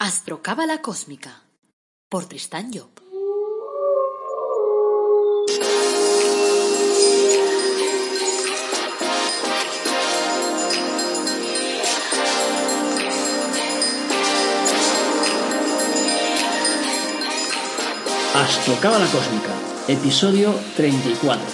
Astrocábala 0.00 0.80
Cósmica 0.80 1.42
por 2.08 2.26
Tristán 2.26 2.70
Job. 2.72 2.88
Astrocábala 18.36 19.06
Cósmica, 19.06 19.50
episodio 19.88 20.54
34. 20.76 21.44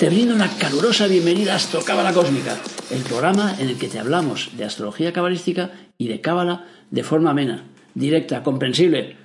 Te 0.00 0.08
brindo 0.08 0.34
una 0.34 0.48
calurosa 0.58 1.06
bienvenida 1.06 1.52
a 1.52 1.56
Astrocábala 1.56 2.12
Cósmica, 2.12 2.56
el 2.90 3.02
programa 3.04 3.54
en 3.60 3.68
el 3.68 3.78
que 3.78 3.86
te 3.86 4.00
hablamos 4.00 4.50
de 4.56 4.64
astrología 4.64 5.12
cabalística 5.12 5.70
y 5.96 6.08
de 6.08 6.20
cábala 6.20 6.66
de 6.92 7.02
forma 7.02 7.30
amena, 7.30 7.64
directa, 7.94 8.42
comprensible, 8.44 9.16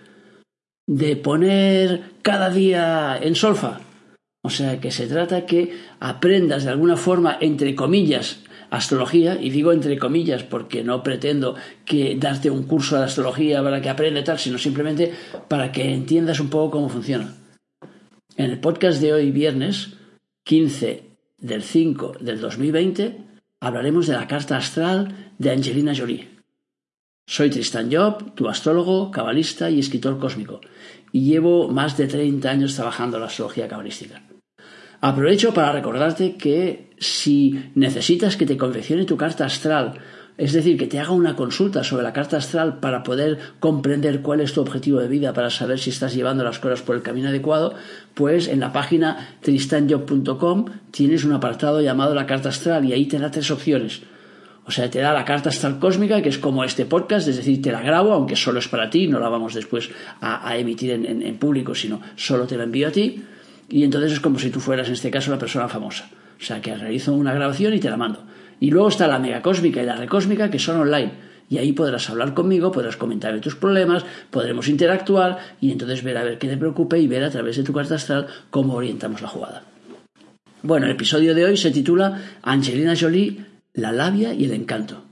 de 0.88 1.18
poner 1.18 2.14
cada 2.24 2.50
día 2.50 3.20
en 3.22 3.36
solfa. 3.36 3.82
O 4.41 4.50
sea, 4.50 4.80
que 4.80 4.91
se 4.91 5.08
trata 5.08 5.46
que 5.46 5.77
aprendas 6.00 6.64
de 6.64 6.72
alguna 6.72 6.96
forma, 6.96 7.38
entre 7.41 7.76
comillas, 7.76 8.40
astrología, 8.70 9.38
y 9.40 9.50
digo 9.50 9.74
entre 9.74 10.00
comillas 10.00 10.44
porque 10.44 10.84
no 10.84 11.04
pretendo 11.04 11.55
que 11.86 12.16
darte 12.16 12.50
un 12.50 12.64
curso 12.64 12.98
de 12.98 13.04
astrología 13.04 13.62
para 13.62 13.82
que 13.82 13.90
aprenda 13.90 14.24
tal, 14.24 14.40
sino 14.40 14.58
simplemente 14.58 15.13
para 15.49 15.72
que 15.72 15.94
entiendas 15.94 16.40
un 16.40 16.49
poco 16.49 16.72
cómo 16.72 16.90
funciona. 16.90 17.36
En 18.38 18.52
el 18.52 18.60
podcast 18.60 19.02
de 19.02 19.13
hoy, 19.13 19.32
viernes 19.32 19.98
15 20.46 21.04
del 21.38 21.63
5 21.63 22.13
del 22.22 22.40
2020, 22.40 23.18
hablaremos 23.60 24.08
de 24.08 24.13
la 24.13 24.27
carta 24.27 24.55
astral 24.55 25.34
de 25.38 25.52
Angelina 25.52 25.94
Jolie. 25.96 26.37
Soy 27.30 27.49
Tristan 27.49 27.91
Job, 27.91 28.36
tu 28.36 28.48
astrólogo, 28.48 29.12
cabalista 29.12 29.70
y 29.70 29.80
escritor 29.80 30.18
cósmico, 30.18 30.62
y 31.12 31.26
llevo 31.26 31.68
más 31.68 31.98
de 31.98 32.07
30 32.07 32.49
años 32.49 32.76
trabajando 32.76 33.18
en 33.18 33.21
la 33.21 33.27
astrología 33.27 33.68
cabalística. 33.68 34.21
Aprovecho 35.02 35.54
para 35.54 35.74
recordarte 35.74 36.37
que 36.37 36.90
si 36.98 37.71
necesitas 37.76 38.37
que 38.37 38.46
te 38.46 38.55
confeccione 38.55 39.04
tu 39.04 39.18
carta 39.18 39.46
astral, 39.46 39.99
es 40.37 40.54
decir, 40.54 40.77
que 40.77 40.87
te 40.87 40.99
haga 40.99 41.12
una 41.12 41.35
consulta 41.35 41.84
sobre 41.84 42.04
la 42.04 42.13
carta 42.13 42.37
astral 42.37 42.79
para 42.79 43.04
poder 43.04 43.37
comprender 43.59 44.21
cuál 44.21 44.40
es 44.40 44.54
tu 44.54 44.62
objetivo 44.62 45.02
de 45.02 45.09
vida, 45.09 45.34
para 45.34 45.49
saber 45.49 45.80
si 45.80 45.90
estás 45.90 46.15
llevando 46.15 46.46
las 46.46 46.59
cosas 46.59 46.82
por 46.82 46.96
el 46.96 47.02
camino 47.02 47.27
adecuado, 47.27 47.74
pues 48.13 48.48
en 48.48 48.62
la 48.62 48.71
página 48.71 49.35
tristanjob.com 49.41 50.65
tienes 50.91 51.26
un 51.26 51.34
apartado 51.34 51.82
llamado 51.82 52.15
la 52.15 52.26
carta 52.26 52.49
astral 52.49 52.85
y 52.85 52.93
ahí 52.93 53.05
te 53.05 53.20
da 53.20 53.32
tres 53.32 53.52
opciones 53.52 54.02
o 54.68 54.71
sea, 54.71 54.90
te 54.90 54.99
da 54.99 55.13
la 55.13 55.23
carta 55.23 55.48
astral 55.48 55.79
cósmica, 55.79 56.21
que 56.21 56.27
es 56.27 56.37
como 56.37 56.62
este 56.65 56.85
podcast, 56.85 57.26
es 57.29 57.37
decir, 57.37 57.62
te 57.62 57.71
la 57.71 57.82
grabo, 57.82 58.12
aunque 58.12 58.35
solo 58.35 58.60
es 58.60 58.68
para 58.68 58.90
ti, 58.90 59.07
no 59.07 59.18
la 59.18 59.29
vamos 59.29 59.54
después 59.54 59.90
a, 60.20 60.57
emitir 60.57 60.91
en, 60.91 61.37
público, 61.37 61.74
sino 61.74 62.01
solo 62.18 62.46
te 62.46 62.57
la 62.57 62.63
envío 62.63 62.90
a 62.90 62.91
ti. 62.91 63.24
Y 63.70 63.85
entonces 63.85 64.12
es 64.12 64.19
como 64.19 64.40
si 64.40 64.50
tú 64.50 64.59
fueras, 64.59 64.88
en 64.88 64.94
este 64.94 65.09
caso, 65.09 65.31
la 65.31 65.40
persona 65.40 65.69
famosa. 65.69 66.09
O 66.38 66.44
sea, 66.44 66.62
que 66.62 66.75
realizo 66.75 67.13
una 67.13 67.34
grabación 67.34 67.74
y 67.75 67.79
te 67.79 67.90
la 67.90 67.96
mando. 67.96 68.24
Y 68.59 68.69
luego 68.69 68.90
está 68.90 69.07
la 69.07 69.19
mega 69.19 69.41
cósmica 69.41 69.81
y 69.81 69.85
la 69.85 69.96
recósmica, 69.96 70.51
que 70.51 70.59
son 70.59 70.81
online. 70.81 71.13
Y 71.50 71.59
ahí 71.59 71.72
podrás 71.72 72.09
hablar 72.09 72.34
conmigo, 72.34 72.69
podrás 72.69 72.97
comentarme 72.97 73.40
tus 73.40 73.56
problemas, 73.56 74.03
podremos 74.29 74.68
interactuar 74.68 75.38
y 75.62 75.72
entonces 75.72 76.03
ver 76.03 76.18
a 76.18 76.25
ver 76.25 76.40
qué 76.40 76.50
te 76.50 76.57
preocupa 76.57 76.97
y 76.97 77.07
ver 77.07 77.24
a 77.24 77.29
través 77.29 77.56
de 77.56 77.63
tu 77.63 77.72
carta 77.72 77.96
astral 77.96 78.28
cómo 78.50 78.74
orientamos 78.74 79.22
la 79.22 79.29
jugada. 79.29 79.63
Bueno, 80.62 80.88
el 80.88 80.91
episodio 80.91 81.34
de 81.34 81.46
hoy 81.46 81.56
se 81.56 81.72
titula 81.72 82.22
Angelina 82.41 82.96
Jolie 83.00 83.47
la 83.78 83.94
labia 83.94 84.34
y 84.34 84.44
el 84.44 84.52
encanto. 84.52 85.03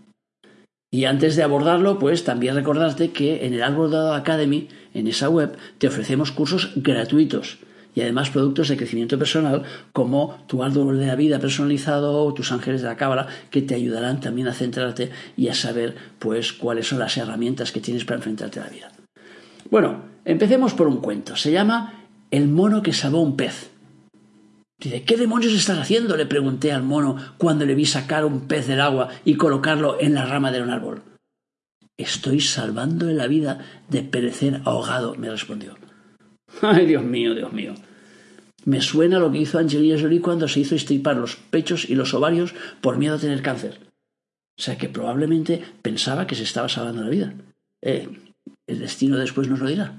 Y 0.91 1.05
antes 1.05 1.35
de 1.35 1.43
abordarlo, 1.43 1.99
pues 1.99 2.23
también 2.23 2.55
recordarte 2.55 3.11
que 3.11 3.45
en 3.45 3.53
el 3.53 3.63
Árbol 3.63 3.91
Dado 3.91 4.13
Academy, 4.13 4.67
en 4.93 5.07
esa 5.07 5.29
web, 5.29 5.55
te 5.77 5.87
ofrecemos 5.87 6.31
cursos 6.31 6.71
gratuitos 6.75 7.59
y 7.93 8.01
además 8.01 8.29
productos 8.29 8.67
de 8.67 8.77
crecimiento 8.77 9.19
personal 9.19 9.63
como 9.93 10.37
tu 10.47 10.63
árbol 10.63 10.99
de 10.99 11.05
la 11.05 11.15
vida 11.15 11.39
personalizado 11.39 12.23
o 12.23 12.33
tus 12.33 12.51
ángeles 12.51 12.81
de 12.81 12.87
la 12.87 12.97
cábala 12.97 13.27
que 13.51 13.61
te 13.61 13.75
ayudarán 13.75 14.19
también 14.19 14.47
a 14.47 14.53
centrarte 14.53 15.11
y 15.37 15.47
a 15.47 15.53
saber 15.53 15.95
pues 16.17 16.51
cuáles 16.51 16.87
son 16.87 16.99
las 16.99 17.15
herramientas 17.17 17.71
que 17.71 17.81
tienes 17.81 18.03
para 18.03 18.17
enfrentarte 18.17 18.59
a 18.59 18.63
la 18.63 18.69
vida. 18.69 18.91
Bueno, 19.69 20.03
empecemos 20.25 20.73
por 20.73 20.87
un 20.87 20.97
cuento. 20.97 21.35
Se 21.35 21.51
llama 21.51 22.05
El 22.31 22.47
mono 22.47 22.81
que 22.81 22.93
salvó 22.93 23.21
un 23.21 23.37
pez. 23.37 23.69
¿Qué 25.05 25.17
demonios 25.17 25.53
estás 25.53 25.79
haciendo? 25.79 26.15
le 26.15 26.25
pregunté 26.25 26.71
al 26.71 26.83
mono 26.83 27.17
cuando 27.37 27.65
le 27.65 27.75
vi 27.75 27.85
sacar 27.85 28.25
un 28.25 28.47
pez 28.47 28.67
del 28.67 28.81
agua 28.81 29.09
y 29.23 29.35
colocarlo 29.35 29.99
en 29.99 30.13
la 30.13 30.25
rama 30.25 30.51
de 30.51 30.61
un 30.61 30.69
árbol. 30.69 31.01
Estoy 31.97 32.41
salvándole 32.41 33.13
la 33.13 33.27
vida 33.27 33.65
de 33.89 34.03
perecer 34.03 34.61
ahogado, 34.65 35.15
me 35.15 35.29
respondió. 35.29 35.77
Ay, 36.61 36.85
Dios 36.85 37.03
mío, 37.03 37.33
Dios 37.33 37.51
mío. 37.53 37.73
Me 38.65 38.81
suena 38.81 39.19
lo 39.19 39.31
que 39.31 39.39
hizo 39.39 39.59
Angelina 39.59 39.99
Jolie 39.99 40.21
cuando 40.21 40.47
se 40.47 40.59
hizo 40.59 40.75
estripar 40.75 41.15
los 41.17 41.35
pechos 41.35 41.89
y 41.89 41.95
los 41.95 42.13
ovarios 42.13 42.53
por 42.81 42.97
miedo 42.97 43.15
a 43.15 43.19
tener 43.19 43.41
cáncer. 43.41 43.79
O 44.57 44.61
sea 44.61 44.77
que 44.77 44.89
probablemente 44.89 45.61
pensaba 45.81 46.27
que 46.27 46.35
se 46.35 46.43
estaba 46.43 46.69
salvando 46.69 47.03
la 47.03 47.09
vida. 47.09 47.33
Eh, 47.81 48.09
el 48.67 48.79
destino 48.79 49.17
después 49.17 49.47
nos 49.47 49.59
lo 49.59 49.67
dirá. 49.67 49.93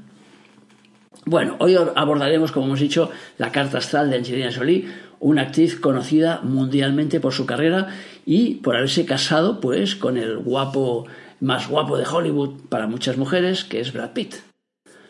Bueno, 1.28 1.56
hoy 1.58 1.74
abordaremos, 1.74 2.52
como 2.52 2.66
hemos 2.66 2.78
dicho, 2.78 3.10
la 3.36 3.50
carta 3.50 3.78
astral 3.78 4.10
de 4.10 4.18
Angelina 4.18 4.52
Jolie, 4.54 4.86
una 5.18 5.42
actriz 5.42 5.74
conocida 5.74 6.40
mundialmente 6.44 7.18
por 7.18 7.32
su 7.32 7.46
carrera 7.46 7.88
y 8.24 8.54
por 8.56 8.76
haberse 8.76 9.04
casado, 9.04 9.60
pues, 9.60 9.96
con 9.96 10.18
el 10.18 10.38
guapo 10.38 11.08
más 11.40 11.68
guapo 11.68 11.98
de 11.98 12.06
Hollywood 12.06 12.68
para 12.68 12.86
muchas 12.86 13.16
mujeres, 13.16 13.64
que 13.64 13.80
es 13.80 13.92
Brad 13.92 14.12
Pitt. 14.12 14.36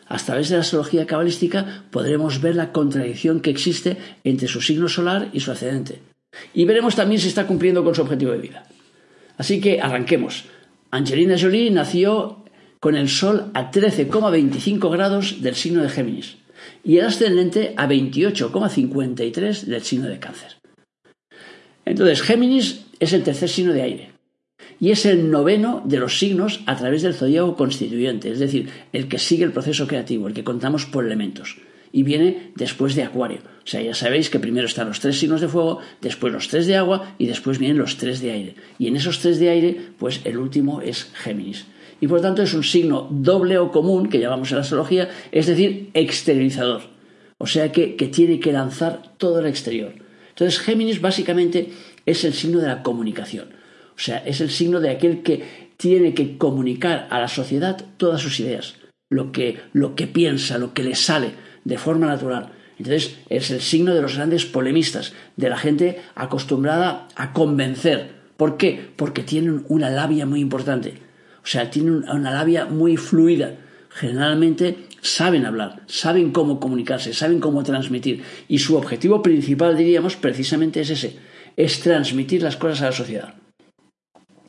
A 0.07 0.17
través 0.17 0.49
de 0.49 0.55
la 0.55 0.61
astrología 0.61 1.05
cabalística 1.05 1.83
podremos 1.91 2.41
ver 2.41 2.55
la 2.55 2.71
contradicción 2.71 3.39
que 3.39 3.51
existe 3.51 3.97
entre 4.23 4.47
su 4.47 4.59
signo 4.59 4.89
solar 4.89 5.29
y 5.33 5.41
su 5.41 5.51
ascendente. 5.51 6.01
Y 6.51 6.65
veremos 6.65 6.95
también 6.95 7.21
si 7.21 7.27
está 7.27 7.45
cumpliendo 7.45 7.83
con 7.83 7.93
su 7.93 8.01
objetivo 8.01 8.31
de 8.31 8.39
vida. 8.39 8.63
Así 9.37 9.61
que 9.61 9.81
arranquemos. 9.81 10.45
Angelina 10.89 11.35
Jolie 11.39 11.69
nació 11.69 12.43
con 12.79 12.95
el 12.95 13.09
Sol 13.09 13.51
a 13.53 13.71
13,25 13.71 14.91
grados 14.91 15.41
del 15.41 15.55
signo 15.55 15.81
de 15.81 15.89
Géminis 15.89 16.37
y 16.83 16.97
el 16.97 17.05
ascendente 17.05 17.73
a 17.77 17.87
28,53 17.87 19.61
del 19.61 19.83
signo 19.83 20.07
de 20.07 20.19
Cáncer. 20.19 20.57
Entonces, 21.85 22.21
Géminis 22.21 22.85
es 22.99 23.13
el 23.13 23.23
tercer 23.23 23.49
signo 23.49 23.73
de 23.73 23.81
aire 23.81 24.11
y 24.79 24.91
es 24.91 25.05
el 25.05 25.31
noveno 25.31 25.81
de 25.85 25.97
los 25.97 26.19
signos 26.19 26.61
a 26.65 26.75
través 26.75 27.01
del 27.01 27.13
zodíaco 27.13 27.55
constituyente, 27.55 28.31
es 28.31 28.39
decir, 28.39 28.69
el 28.93 29.07
que 29.07 29.17
sigue 29.17 29.43
el 29.43 29.51
proceso 29.51 29.87
creativo, 29.87 30.27
el 30.27 30.33
que 30.33 30.43
contamos 30.43 30.85
por 30.85 31.05
elementos. 31.05 31.57
Y 31.91 32.03
viene 32.03 32.51
después 32.55 32.95
de 32.95 33.03
Acuario. 33.03 33.39
O 33.63 33.67
sea, 33.67 33.81
ya 33.81 33.95
sabéis 33.95 34.29
que 34.29 34.39
primero 34.39 34.67
están 34.67 34.89
los 34.89 34.99
tres 34.99 35.17
signos 35.17 35.41
de 35.41 35.47
fuego, 35.47 35.79
después 36.01 36.33
los 36.33 36.49
tres 36.49 36.67
de 36.67 36.75
agua 36.75 37.15
y 37.17 37.27
después 37.27 37.59
vienen 37.59 37.77
los 37.77 37.97
tres 37.97 38.21
de 38.21 38.31
aire. 38.31 38.55
Y 38.77 38.87
en 38.87 38.97
esos 38.97 39.19
tres 39.19 39.39
de 39.39 39.49
aire, 39.49 39.77
pues 39.97 40.21
el 40.25 40.37
último 40.37 40.81
es 40.81 41.09
Géminis 41.13 41.65
y 41.99 42.07
por 42.07 42.21
tanto 42.21 42.41
es 42.41 42.53
un 42.53 42.63
signo 42.63 43.07
doble 43.09 43.57
o 43.57 43.71
común 43.71 44.09
que 44.09 44.19
llamamos 44.19 44.51
en 44.51 44.57
la 44.57 44.61
astrología, 44.61 45.09
es 45.31 45.47
decir, 45.47 45.89
exteriorizador. 45.93 46.81
O 47.37 47.47
sea 47.47 47.71
que, 47.71 47.95
que 47.95 48.07
tiene 48.07 48.39
que 48.39 48.51
lanzar 48.51 49.13
todo 49.17 49.39
el 49.39 49.45
exterior. 49.45 49.93
Entonces 50.29 50.59
Géminis 50.59 51.01
básicamente 51.01 51.69
es 52.05 52.23
el 52.23 52.33
signo 52.33 52.59
de 52.59 52.67
la 52.67 52.83
comunicación. 52.83 53.49
O 53.95 53.99
sea, 53.99 54.17
es 54.19 54.41
el 54.41 54.51
signo 54.51 54.79
de 54.79 54.91
aquel 54.91 55.23
que 55.23 55.67
tiene 55.77 56.13
que 56.13 56.37
comunicar 56.37 57.07
a 57.09 57.19
la 57.19 57.27
sociedad 57.27 57.83
todas 57.97 58.21
sus 58.21 58.39
ideas, 58.39 58.75
lo 59.09 59.31
que, 59.31 59.59
lo 59.73 59.95
que 59.95 60.07
piensa, 60.07 60.57
lo 60.57 60.73
que 60.73 60.83
le 60.83 60.95
sale 60.95 61.31
de 61.63 61.77
forma 61.77 62.07
natural. 62.07 62.51
Entonces 62.77 63.17
es 63.29 63.49
el 63.51 63.61
signo 63.61 63.95
de 63.95 64.01
los 64.01 64.15
grandes 64.15 64.45
polemistas, 64.45 65.13
de 65.35 65.49
la 65.49 65.57
gente 65.57 66.01
acostumbrada 66.15 67.07
a 67.15 67.33
convencer. 67.33 68.11
¿Por 68.37 68.57
qué? 68.57 68.91
Porque 68.95 69.23
tienen 69.23 69.65
una 69.67 69.89
labia 69.89 70.25
muy 70.25 70.39
importante. 70.39 71.06
O 71.47 71.49
sea, 71.49 71.71
tienen 71.71 72.03
una 72.09 72.31
labia 72.31 72.65
muy 72.65 72.97
fluida. 72.97 73.55
Generalmente 73.87 74.89
saben 74.99 75.45
hablar, 75.45 75.81
saben 75.85 76.31
cómo 76.31 76.59
comunicarse, 76.59 77.13
saben 77.13 77.39
cómo 77.39 77.63
transmitir. 77.63 78.21
Y 78.49 78.59
su 78.59 78.75
objetivo 78.75 79.21
principal, 79.21 79.77
diríamos, 79.77 80.17
precisamente 80.17 80.81
es 80.81 80.89
ese, 80.89 81.15
es 81.55 81.79
transmitir 81.79 82.43
las 82.43 82.57
cosas 82.57 82.81
a 82.81 82.85
la 82.87 82.91
sociedad. 82.91 83.35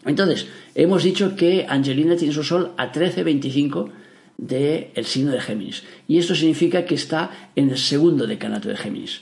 Entonces, 0.06 0.48
hemos 0.74 1.04
dicho 1.04 1.36
que 1.36 1.66
Angelina 1.68 2.16
tiene 2.16 2.34
su 2.34 2.42
sol 2.42 2.72
a 2.76 2.90
13.25 2.90 3.92
del 4.36 5.04
signo 5.04 5.30
de 5.30 5.40
Géminis. 5.40 5.84
Y 6.08 6.18
esto 6.18 6.34
significa 6.34 6.84
que 6.84 6.96
está 6.96 7.30
en 7.54 7.70
el 7.70 7.78
segundo 7.78 8.26
decanato 8.26 8.68
de 8.68 8.76
Géminis. 8.76 9.20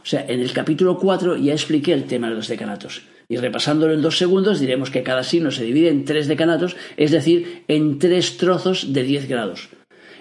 O 0.00 0.06
sea, 0.06 0.24
en 0.28 0.38
el 0.38 0.52
capítulo 0.52 0.96
4 0.96 1.38
ya 1.38 1.54
expliqué 1.54 1.92
el 1.92 2.04
tema 2.04 2.28
de 2.28 2.36
los 2.36 2.46
decanatos. 2.46 3.02
Y 3.28 3.36
repasándolo 3.36 3.94
en 3.94 4.02
dos 4.02 4.18
segundos 4.18 4.60
diremos 4.60 4.90
que 4.90 5.02
cada 5.02 5.24
signo 5.24 5.50
se 5.50 5.64
divide 5.64 5.88
en 5.88 6.04
tres 6.04 6.28
decanatos, 6.28 6.76
es 6.96 7.10
decir, 7.10 7.64
en 7.68 7.98
tres 7.98 8.36
trozos 8.36 8.92
de 8.92 9.02
10 9.02 9.28
grados. 9.28 9.68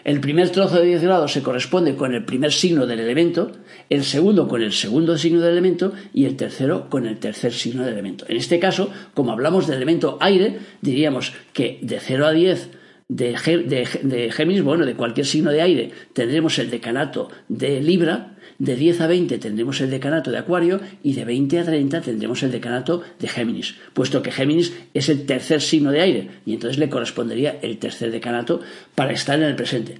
El 0.05 0.19
primer 0.19 0.49
trozo 0.51 0.79
de 0.79 0.85
10 0.85 1.01
grados 1.01 1.33
se 1.33 1.41
corresponde 1.41 1.95
con 1.95 2.13
el 2.13 2.25
primer 2.25 2.53
signo 2.53 2.85
del 2.85 2.99
elemento, 2.99 3.51
el 3.89 4.03
segundo 4.03 4.47
con 4.47 4.61
el 4.61 4.71
segundo 4.71 5.17
signo 5.17 5.41
del 5.41 5.53
elemento 5.53 5.93
y 6.13 6.25
el 6.25 6.35
tercero 6.35 6.91
con 6.91 7.07
el 7.07 7.17
tercer 7.17 7.53
signo 7.53 7.83
del 7.83 7.93
elemento. 7.93 8.23
En 8.27 8.37
este 8.37 8.59
caso, 8.59 8.91
como 9.15 9.31
hablamos 9.31 9.65
del 9.65 9.77
elemento 9.77 10.19
aire, 10.21 10.59
diríamos 10.81 11.33
que 11.53 11.79
de 11.81 11.99
0 11.99 12.27
a 12.27 12.31
10 12.33 12.69
de, 13.07 13.87
de, 14.03 14.31
Géminis, 14.31 14.63
bueno, 14.63 14.85
de 14.85 14.95
cualquier 14.95 15.25
signo 15.25 15.51
de 15.51 15.61
aire, 15.61 15.91
tendremos 16.13 16.57
el 16.57 16.71
decanato 16.71 17.29
de 17.47 17.81
Libra, 17.81 18.35
de 18.57 18.75
10 18.75 19.01
a 19.01 19.07
20 19.07 19.37
tendremos 19.37 19.81
el 19.81 19.89
decanato 19.89 20.31
de 20.31 20.37
Acuario 20.37 20.79
y 21.03 21.13
de 21.13 21.25
20 21.25 21.59
a 21.59 21.65
30 21.65 22.01
tendremos 22.01 22.41
el 22.41 22.51
decanato 22.51 23.03
de 23.19 23.27
Géminis, 23.27 23.75
puesto 23.93 24.23
que 24.23 24.31
Géminis 24.31 24.73
es 24.93 25.09
el 25.09 25.25
tercer 25.25 25.61
signo 25.61 25.91
de 25.91 26.01
aire 26.01 26.29
y 26.45 26.53
entonces 26.53 26.79
le 26.79 26.89
correspondería 26.89 27.59
el 27.61 27.77
tercer 27.77 28.11
decanato 28.11 28.61
para 28.95 29.11
estar 29.11 29.37
en 29.37 29.45
el 29.45 29.55
presente. 29.55 29.99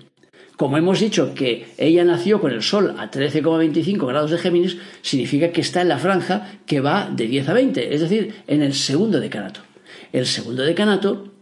Como 0.55 0.77
hemos 0.77 1.01
dicho 1.01 1.33
que 1.35 1.65
ella 1.77 2.05
nació 2.05 2.39
con 2.39 2.53
el 2.53 2.63
Sol 2.63 2.95
a 2.97 3.11
13,25 3.11 4.07
grados 4.07 4.31
de 4.31 4.37
Géminis, 4.37 4.77
significa 5.01 5.51
que 5.51 5.59
está 5.59 5.81
en 5.81 5.89
la 5.89 5.97
franja 5.97 6.59
que 6.65 6.79
va 6.79 7.11
de 7.13 7.27
10 7.27 7.49
a 7.49 7.53
20, 7.53 7.93
es 7.93 7.99
decir, 7.99 8.35
en 8.47 8.61
el 8.61 8.73
segundo 8.73 9.19
decanato. 9.19 9.59
El 10.13 10.25
segundo 10.25 10.63
decanato, 10.63 11.34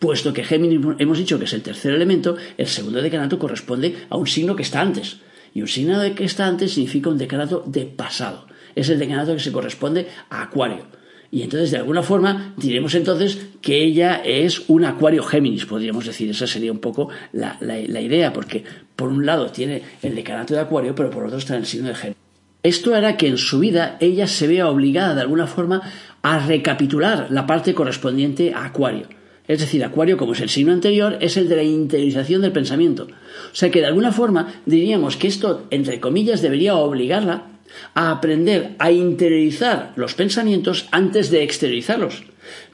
puesto 0.00 0.32
que 0.32 0.42
Géminis 0.42 0.80
hemos 0.98 1.18
dicho 1.18 1.38
que 1.38 1.44
es 1.44 1.52
el 1.52 1.62
tercer 1.62 1.94
elemento, 1.94 2.36
el 2.56 2.66
segundo 2.66 3.00
decanato 3.00 3.38
corresponde 3.38 3.94
a 4.08 4.16
un 4.16 4.26
signo 4.26 4.56
que 4.56 4.62
está 4.62 4.80
antes. 4.80 5.18
Y 5.54 5.60
un 5.60 5.68
signo 5.68 6.00
que 6.14 6.24
está 6.24 6.46
antes 6.46 6.72
significa 6.72 7.10
un 7.10 7.18
decanato 7.18 7.62
de 7.66 7.84
pasado. 7.84 8.46
Es 8.74 8.88
el 8.88 8.98
decanato 8.98 9.34
que 9.34 9.40
se 9.40 9.52
corresponde 9.52 10.08
a 10.30 10.42
Acuario. 10.42 10.86
Y 11.30 11.42
entonces, 11.42 11.70
de 11.70 11.76
alguna 11.76 12.02
forma, 12.02 12.54
diremos 12.56 12.94
entonces 12.94 13.38
que 13.60 13.84
ella 13.84 14.20
es 14.24 14.68
un 14.68 14.84
acuario 14.84 15.22
Géminis, 15.22 15.64
podríamos 15.64 16.04
decir. 16.04 16.28
Esa 16.28 16.48
sería 16.48 16.72
un 16.72 16.80
poco 16.80 17.08
la, 17.32 17.56
idea, 17.78 18.32
porque 18.32 18.64
por 18.96 19.10
un 19.10 19.24
lado 19.24 19.46
tiene 19.50 19.82
el 20.02 20.16
decanato 20.16 20.54
de 20.54 20.60
acuario, 20.60 20.94
pero 20.94 21.10
por 21.10 21.24
otro 21.24 21.38
está 21.38 21.56
el 21.56 21.66
signo 21.66 21.88
de 21.88 21.94
Géminis. 21.94 22.18
Esto 22.64 22.94
hará 22.94 23.16
que 23.16 23.28
en 23.28 23.38
su 23.38 23.60
vida 23.60 23.96
ella 24.00 24.26
se 24.26 24.48
vea 24.48 24.68
obligada, 24.68 25.14
de 25.14 25.20
alguna 25.20 25.46
forma, 25.46 25.82
a 26.22 26.46
recapitular 26.46 27.28
la 27.30 27.46
parte 27.46 27.74
correspondiente 27.74 28.52
a 28.52 28.64
acuario. 28.64 29.06
Es 29.50 29.58
decir, 29.58 29.82
Acuario, 29.82 30.16
como 30.16 30.34
es 30.34 30.40
el 30.40 30.48
signo 30.48 30.72
anterior, 30.72 31.18
es 31.20 31.36
el 31.36 31.48
de 31.48 31.56
la 31.56 31.64
interiorización 31.64 32.40
del 32.40 32.52
pensamiento. 32.52 33.08
O 33.52 33.54
sea 33.54 33.68
que 33.68 33.80
de 33.80 33.86
alguna 33.86 34.12
forma 34.12 34.62
diríamos 34.64 35.16
que 35.16 35.26
esto, 35.26 35.66
entre 35.70 35.98
comillas, 35.98 36.40
debería 36.40 36.76
obligarla 36.76 37.46
a 37.94 38.12
aprender 38.12 38.76
a 38.78 38.92
interiorizar 38.92 39.92
los 39.96 40.14
pensamientos 40.14 40.86
antes 40.92 41.32
de 41.32 41.42
exteriorizarlos. 41.42 42.22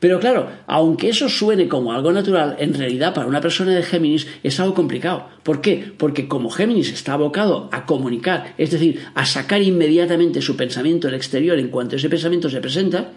Pero 0.01 0.21
claro, 0.21 0.51
aunque 0.67 1.09
eso 1.09 1.31
suene 1.31 1.67
como 1.67 1.95
algo 1.95 2.13
natural, 2.13 2.57
en 2.59 2.75
realidad 2.75 3.15
para 3.15 3.27
una 3.27 3.41
persona 3.41 3.75
de 3.75 3.83
Géminis 3.83 4.27
es 4.43 4.61
algo 4.61 4.75
complicado. 4.75 5.31
¿Por 5.45 5.63
qué? 5.63 5.93
Porque 5.97 6.29
como 6.29 6.51
Géminis 6.51 6.93
está 6.93 7.15
abocado 7.15 7.71
a 7.73 7.87
comunicar, 7.87 8.55
es 8.59 8.71
decir, 8.71 9.03
a 9.15 9.25
sacar 9.25 9.63
inmediatamente 9.63 10.43
su 10.43 10.59
pensamiento 10.59 11.09
al 11.09 11.15
exterior 11.15 11.59
en 11.59 11.69
cuanto 11.69 11.97
ese 11.97 12.11
pensamiento 12.11 12.51
se 12.51 12.61
presenta, 12.61 13.13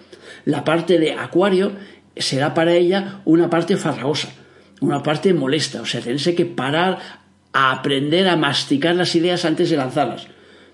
la 0.46 0.64
parte 0.64 0.98
de 0.98 1.14
Acuario 1.14 1.74
será 2.16 2.54
para 2.54 2.74
ella 2.74 3.22
una 3.26 3.50
parte 3.50 3.78
farragosa, 3.78 4.30
una 4.82 5.04
parte 5.04 5.34
molesta, 5.34 5.82
o 5.82 5.86
sea, 5.86 6.02
tenerse 6.02 6.36
que 6.36 6.46
parar 6.46 7.00
a 7.54 7.72
aprender 7.72 8.28
a 8.28 8.36
masticar 8.36 8.96
las 8.96 9.16
ideas 9.16 9.46
antes 9.46 9.70
de 9.70 9.78
lanzarlas. 9.78 10.28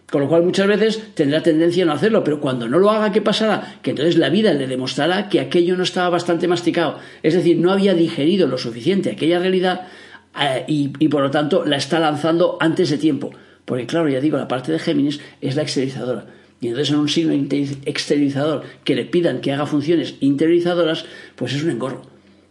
Con 0.09 0.21
lo 0.21 0.27
cual 0.27 0.43
muchas 0.43 0.67
veces 0.67 1.15
tendrá 1.15 1.41
tendencia 1.41 1.83
a 1.83 1.87
no 1.87 1.93
hacerlo, 1.93 2.23
pero 2.23 2.39
cuando 2.39 2.67
no 2.67 2.77
lo 2.77 2.91
haga, 2.91 3.11
¿qué 3.11 3.21
pasará? 3.21 3.79
Que 3.81 3.89
entonces 3.89 4.17
la 4.17 4.29
vida 4.29 4.53
le 4.53 4.67
demostrará 4.67 5.29
que 5.29 5.39
aquello 5.39 5.75
no 5.75 5.83
estaba 5.83 6.09
bastante 6.09 6.47
masticado. 6.47 6.99
Es 7.23 7.33
decir, 7.33 7.57
no 7.57 7.71
había 7.71 7.95
digerido 7.95 8.47
lo 8.47 8.57
suficiente 8.57 9.11
aquella 9.11 9.39
realidad 9.39 9.87
eh, 10.39 10.63
y, 10.67 10.93
y, 10.99 11.07
por 11.07 11.23
lo 11.23 11.31
tanto 11.31 11.65
la 11.65 11.77
está 11.77 11.99
lanzando 11.99 12.57
antes 12.59 12.91
de 12.91 12.99
tiempo. 12.99 13.31
Porque 13.65 13.87
claro, 13.87 14.07
ya 14.07 14.19
digo, 14.19 14.37
la 14.37 14.47
parte 14.47 14.71
de 14.71 14.79
Géminis 14.79 15.19
es 15.41 15.55
la 15.55 15.63
exteriorizadora. 15.63 16.25
Y 16.65 16.69
entonces 16.69 16.95
en 16.95 16.99
un 16.99 17.09
signo 17.09 17.31
exteriorizador 17.85 18.63
que 18.83 18.95
le 18.95 19.05
pidan 19.05 19.39
que 19.39 19.51
haga 19.51 19.67
funciones 19.67 20.15
interiorizadoras, 20.19 21.05
pues 21.35 21.53
es 21.53 21.61
un 21.61 21.69
engorro. 21.69 22.01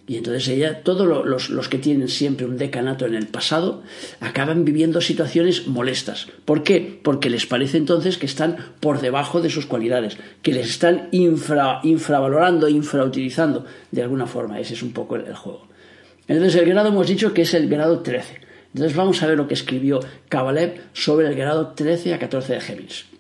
Y 0.07 0.19
entonces 0.19 0.47
ella, 0.47 0.85
todos 0.85 1.27
los, 1.27 1.69
que 1.69 1.79
tienen 1.79 2.07
siempre 2.07 2.47
un 2.47 2.57
decanato 2.57 3.07
en 3.07 3.17
el 3.17 3.27
pasado, 3.27 3.83
acaban 4.21 4.65
viviendo 4.65 5.01
situaciones 5.01 5.67
molestas. 5.67 6.29
¿Por 6.45 6.63
qué? 6.63 7.01
Porque 7.03 7.29
les 7.29 7.45
parece 7.47 7.77
entonces 7.77 8.17
que 8.17 8.27
están 8.27 8.57
por 8.79 9.01
debajo 9.01 9.41
de 9.41 9.51
sus 9.51 9.67
cualidades, 9.67 10.17
que 10.43 10.53
les 10.53 10.71
están 10.71 11.09
infra, 11.11 11.81
infravalorando, 11.83 12.69
infrautilizando 12.69 13.65
de 13.91 14.03
alguna 14.03 14.29
forma. 14.29 14.61
Ese 14.61 14.75
es 14.75 14.83
un 14.85 14.93
poco 14.93 15.17
el, 15.17 15.35
juego. 15.35 15.67
Entonces 16.29 16.55
el 16.55 16.69
grado 16.69 16.91
hemos 16.91 17.09
dicho 17.09 17.35
que 17.35 17.43
es 17.43 17.53
el 17.53 17.69
grado 17.69 17.99
13. 17.99 18.43
Entonces 18.75 18.97
vamos 18.97 19.21
a 19.25 19.27
ver 19.27 19.37
lo 19.37 19.49
que 19.49 19.55
escribió 19.55 19.99
Kabalev 20.29 20.83
sobre 20.93 21.27
el 21.27 21.35
grado 21.35 21.73
13 21.75 22.15
a 22.15 22.21
14 22.21 22.53
de 22.53 22.61
Géminis. 22.61 23.14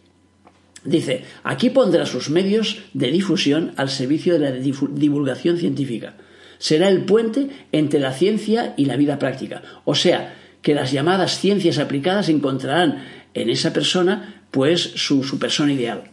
Dice, 0.85 1.25
aquí 1.43 1.71
pondrá 1.71 2.07
sus 2.07 2.31
medios 2.31 2.83
de 2.93 3.11
difusión 3.11 3.73
al 3.77 3.89
servicio 3.89 4.35
de 4.35 4.39
la 4.39 4.51
divulgación 4.53 5.59
científica 5.59 6.15
será 6.59 6.89
el 6.89 7.05
puente 7.05 7.49
entre 7.73 8.01
la 8.01 8.13
ciencia 8.13 8.73
y 8.79 8.87
la 8.87 8.97
vida 8.97 9.19
práctica. 9.19 9.63
O 9.85 9.95
sea, 9.95 10.35
que 10.63 10.75
las 10.75 10.93
llamadas 10.93 11.39
ciencias 11.39 11.79
aplicadas 11.79 12.31
encontrarán 12.31 13.05
en 13.35 13.51
esa 13.51 13.75
persona 13.75 14.43
pues 14.51 14.81
su, 14.81 15.39
persona 15.39 15.75
ideal. 15.75 16.05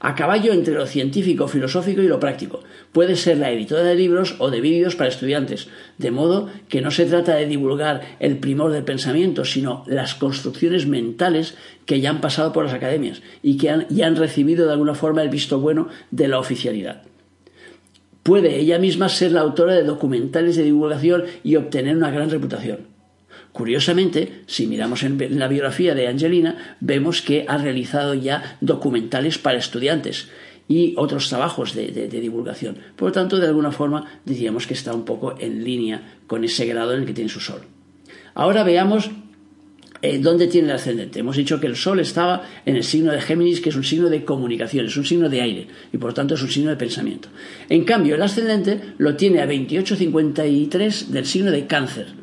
A 0.00 0.14
caballo 0.14 0.52
entre 0.52 0.74
lo 0.74 0.86
científico, 0.86 1.48
filosófico 1.48 2.02
y 2.02 2.06
lo 2.08 2.20
práctico. 2.20 2.60
Puede 2.92 3.16
ser 3.16 3.38
la 3.38 3.50
editora 3.50 3.82
de 3.82 3.96
libros 3.96 4.36
o 4.38 4.50
de 4.50 4.60
vídeos 4.60 4.94
para 4.94 5.08
estudiantes, 5.08 5.68
de 5.98 6.10
modo 6.10 6.48
que 6.68 6.80
no 6.80 6.90
se 6.90 7.06
trata 7.06 7.34
de 7.34 7.46
divulgar 7.46 8.02
el 8.20 8.38
primor 8.38 8.70
del 8.70 8.84
pensamiento, 8.84 9.44
sino 9.44 9.84
las 9.86 10.14
construcciones 10.14 10.86
mentales 10.86 11.56
que 11.84 12.00
ya 12.00 12.10
han 12.10 12.20
pasado 12.20 12.52
por 12.52 12.64
las 12.64 12.74
academias 12.74 13.22
y 13.42 13.56
que 13.56 13.70
han, 13.70 13.86
ya 13.88 14.06
han 14.06 14.16
recibido 14.16 14.66
de 14.66 14.72
alguna 14.72 14.94
forma 14.94 15.22
el 15.22 15.30
visto 15.30 15.58
bueno 15.58 15.88
de 16.10 16.28
la 16.28 16.38
oficialidad 16.38 17.02
puede 18.28 18.56
ella 18.56 18.78
misma 18.78 19.08
ser 19.08 19.32
la 19.32 19.40
autora 19.40 19.72
de 19.72 19.84
documentales 19.84 20.54
de 20.56 20.62
divulgación 20.62 21.24
y 21.42 21.56
obtener 21.56 21.96
una 21.96 22.10
gran 22.10 22.28
reputación. 22.28 22.97
Curiosamente, 23.52 24.42
si 24.46 24.66
miramos 24.66 25.02
en 25.02 25.38
la 25.38 25.48
biografía 25.48 25.94
de 25.94 26.06
Angelina, 26.06 26.76
vemos 26.80 27.22
que 27.22 27.44
ha 27.48 27.58
realizado 27.58 28.14
ya 28.14 28.56
documentales 28.60 29.38
para 29.38 29.58
estudiantes 29.58 30.28
y 30.68 30.94
otros 30.96 31.28
trabajos 31.28 31.74
de, 31.74 32.08
divulgación. 32.08 32.76
Por 32.94 33.08
lo 33.08 33.12
tanto, 33.12 33.38
de 33.38 33.46
alguna 33.46 33.72
forma, 33.72 34.20
diríamos 34.24 34.66
que 34.66 34.74
está 34.74 34.92
un 34.92 35.04
poco 35.04 35.34
en 35.40 35.64
línea 35.64 36.18
con 36.26 36.44
ese 36.44 36.66
grado 36.66 36.92
en 36.92 37.00
el 37.00 37.06
que 37.06 37.14
tiene 37.14 37.30
su 37.30 37.40
sol. 37.40 37.62
Ahora 38.34 38.62
veamos 38.62 39.10
eh, 40.00 40.18
¿Dónde 40.18 40.46
tiene 40.46 40.68
el 40.68 40.74
ascendente? 40.74 41.18
Hemos 41.18 41.36
dicho 41.36 41.58
que 41.58 41.66
el 41.66 41.74
Sol 41.74 41.98
estaba 41.98 42.44
en 42.64 42.76
el 42.76 42.84
signo 42.84 43.10
de 43.10 43.20
Géminis, 43.20 43.60
que 43.60 43.70
es 43.70 43.74
un 43.74 43.82
signo 43.82 44.08
de 44.08 44.24
comunicación, 44.24 44.86
es 44.86 44.96
un 44.96 45.04
signo 45.04 45.28
de 45.28 45.40
aire 45.40 45.66
y 45.92 45.96
por 45.98 46.10
lo 46.10 46.14
tanto 46.14 46.34
es 46.34 46.42
un 46.42 46.50
signo 46.50 46.70
de 46.70 46.76
pensamiento. 46.76 47.28
En 47.68 47.84
cambio, 47.84 48.14
el 48.14 48.22
ascendente 48.22 48.80
lo 48.98 49.16
tiene 49.16 49.40
a 49.40 49.48
28,53 49.48 51.06
del 51.06 51.26
signo 51.26 51.50
de 51.50 51.66
Cáncer. 51.66 52.17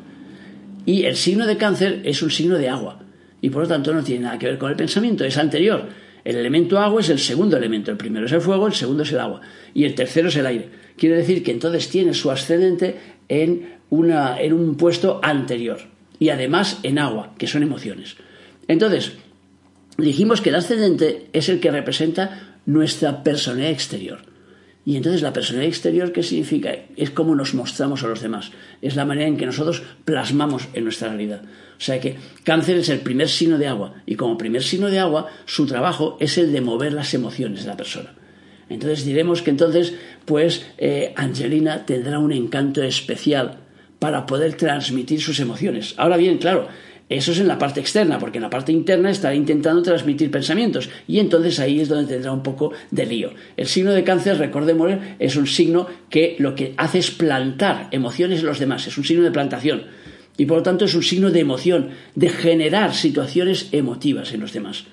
Y 0.86 1.04
el 1.04 1.16
signo 1.16 1.46
de 1.46 1.56
Cáncer 1.56 2.00
es 2.04 2.22
un 2.22 2.30
signo 2.30 2.56
de 2.56 2.68
agua 2.68 3.00
y 3.42 3.50
por 3.50 3.62
lo 3.62 3.68
tanto 3.68 3.92
no 3.92 4.02
tiene 4.02 4.24
nada 4.24 4.38
que 4.38 4.46
ver 4.46 4.58
con 4.58 4.70
el 4.70 4.76
pensamiento, 4.76 5.24
es 5.24 5.36
anterior. 5.36 5.88
El 6.24 6.36
elemento 6.36 6.78
agua 6.78 7.00
es 7.00 7.10
el 7.10 7.18
segundo 7.18 7.56
elemento, 7.56 7.90
el 7.90 7.96
primero 7.96 8.26
es 8.26 8.32
el 8.32 8.40
fuego, 8.40 8.66
el 8.66 8.72
segundo 8.72 9.02
es 9.02 9.12
el 9.12 9.20
agua 9.20 9.40
y 9.74 9.84
el 9.84 9.94
tercero 9.94 10.28
es 10.28 10.36
el 10.36 10.46
aire. 10.46 10.68
Quiere 10.96 11.16
decir 11.16 11.42
que 11.42 11.52
entonces 11.52 11.88
tiene 11.88 12.14
su 12.14 12.30
ascendente 12.30 12.96
en, 13.28 13.76
una, 13.90 14.40
en 14.40 14.52
un 14.52 14.76
puesto 14.76 15.20
anterior 15.22 15.78
y 16.18 16.30
además 16.30 16.80
en 16.82 16.98
agua, 16.98 17.34
que 17.36 17.46
son 17.46 17.62
emociones. 17.62 18.16
Entonces, 18.68 19.12
dijimos 19.98 20.40
que 20.40 20.48
el 20.48 20.56
ascendente 20.56 21.26
es 21.32 21.48
el 21.48 21.60
que 21.60 21.70
representa 21.70 22.58
nuestra 22.64 23.22
personalidad 23.22 23.70
exterior. 23.70 24.35
Y 24.86 24.96
entonces 24.96 25.20
la 25.20 25.32
personalidad 25.32 25.68
exterior, 25.68 26.12
¿qué 26.12 26.22
significa? 26.22 26.72
Es 26.96 27.10
cómo 27.10 27.34
nos 27.34 27.54
mostramos 27.54 28.04
a 28.04 28.06
los 28.06 28.22
demás. 28.22 28.52
Es 28.80 28.94
la 28.94 29.04
manera 29.04 29.26
en 29.26 29.36
que 29.36 29.44
nosotros 29.44 29.82
plasmamos 30.04 30.68
en 30.74 30.84
nuestra 30.84 31.08
realidad. 31.08 31.42
O 31.42 31.80
sea 31.80 32.00
que 32.00 32.16
cáncer 32.44 32.76
es 32.76 32.88
el 32.88 33.00
primer 33.00 33.28
signo 33.28 33.58
de 33.58 33.66
agua. 33.66 33.94
Y 34.06 34.14
como 34.14 34.38
primer 34.38 34.62
signo 34.62 34.88
de 34.88 35.00
agua, 35.00 35.26
su 35.44 35.66
trabajo 35.66 36.16
es 36.20 36.38
el 36.38 36.52
de 36.52 36.60
mover 36.60 36.92
las 36.92 37.12
emociones 37.14 37.62
de 37.62 37.68
la 37.68 37.76
persona. 37.76 38.14
Entonces 38.68 39.04
diremos 39.04 39.42
que 39.42 39.50
entonces, 39.50 39.92
pues, 40.24 40.64
eh, 40.78 41.12
Angelina 41.16 41.84
tendrá 41.84 42.20
un 42.20 42.32
encanto 42.32 42.84
especial 42.84 43.58
para 43.98 44.24
poder 44.24 44.54
transmitir 44.54 45.20
sus 45.20 45.40
emociones. 45.40 45.94
Ahora 45.96 46.16
bien, 46.16 46.38
claro, 46.38 46.68
eso 47.08 47.30
es 47.30 47.38
en 47.38 47.46
la 47.46 47.58
parte 47.58 47.78
externa, 47.78 48.18
porque 48.18 48.38
en 48.38 48.42
la 48.42 48.50
parte 48.50 48.72
interna 48.72 49.10
estará 49.10 49.34
intentando 49.34 49.80
transmitir 49.82 50.30
pensamientos 50.30 50.90
y 51.06 51.20
entonces 51.20 51.60
ahí 51.60 51.80
es 51.80 51.88
donde 51.88 52.12
tendrá 52.12 52.32
un 52.32 52.42
poco 52.42 52.72
de 52.90 53.06
lío. 53.06 53.30
El 53.56 53.66
signo 53.66 53.92
de 53.92 54.02
cáncer, 54.02 54.38
recordemos, 54.38 54.92
es 55.20 55.36
un 55.36 55.46
signo 55.46 55.86
que 56.10 56.34
lo 56.40 56.56
que 56.56 56.74
hace 56.76 56.98
es 56.98 57.12
plantar 57.12 57.88
emociones 57.92 58.40
en 58.40 58.46
los 58.46 58.58
demás, 58.58 58.86
es 58.88 58.98
un 58.98 59.04
signo 59.04 59.22
de 59.22 59.30
plantación 59.30 59.84
y 60.36 60.46
por 60.46 60.58
lo 60.58 60.62
tanto 60.62 60.84
es 60.84 60.94
un 60.94 61.02
signo 61.02 61.30
de 61.30 61.40
emoción, 61.40 61.90
de 62.14 62.28
generar 62.28 62.94
situaciones 62.94 63.68
emotivas 63.72 64.32
en 64.32 64.40
los 64.40 64.52
demás. 64.52 64.84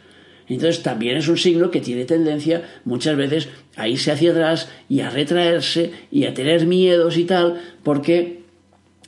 Entonces 0.47 0.83
también 0.83 1.17
es 1.17 1.27
un 1.27 1.37
signo 1.37 1.71
que 1.71 1.81
tiene 1.81 2.05
tendencia 2.05 2.63
muchas 2.85 3.15
veces 3.15 3.49
a 3.75 3.87
irse 3.87 4.11
hacia 4.11 4.31
atrás 4.31 4.69
y 4.89 4.99
a 4.99 5.09
retraerse 5.09 5.91
y 6.11 6.25
a 6.25 6.33
tener 6.33 6.65
miedos 6.67 7.17
y 7.17 7.23
tal, 7.23 7.61
porque 7.81 8.41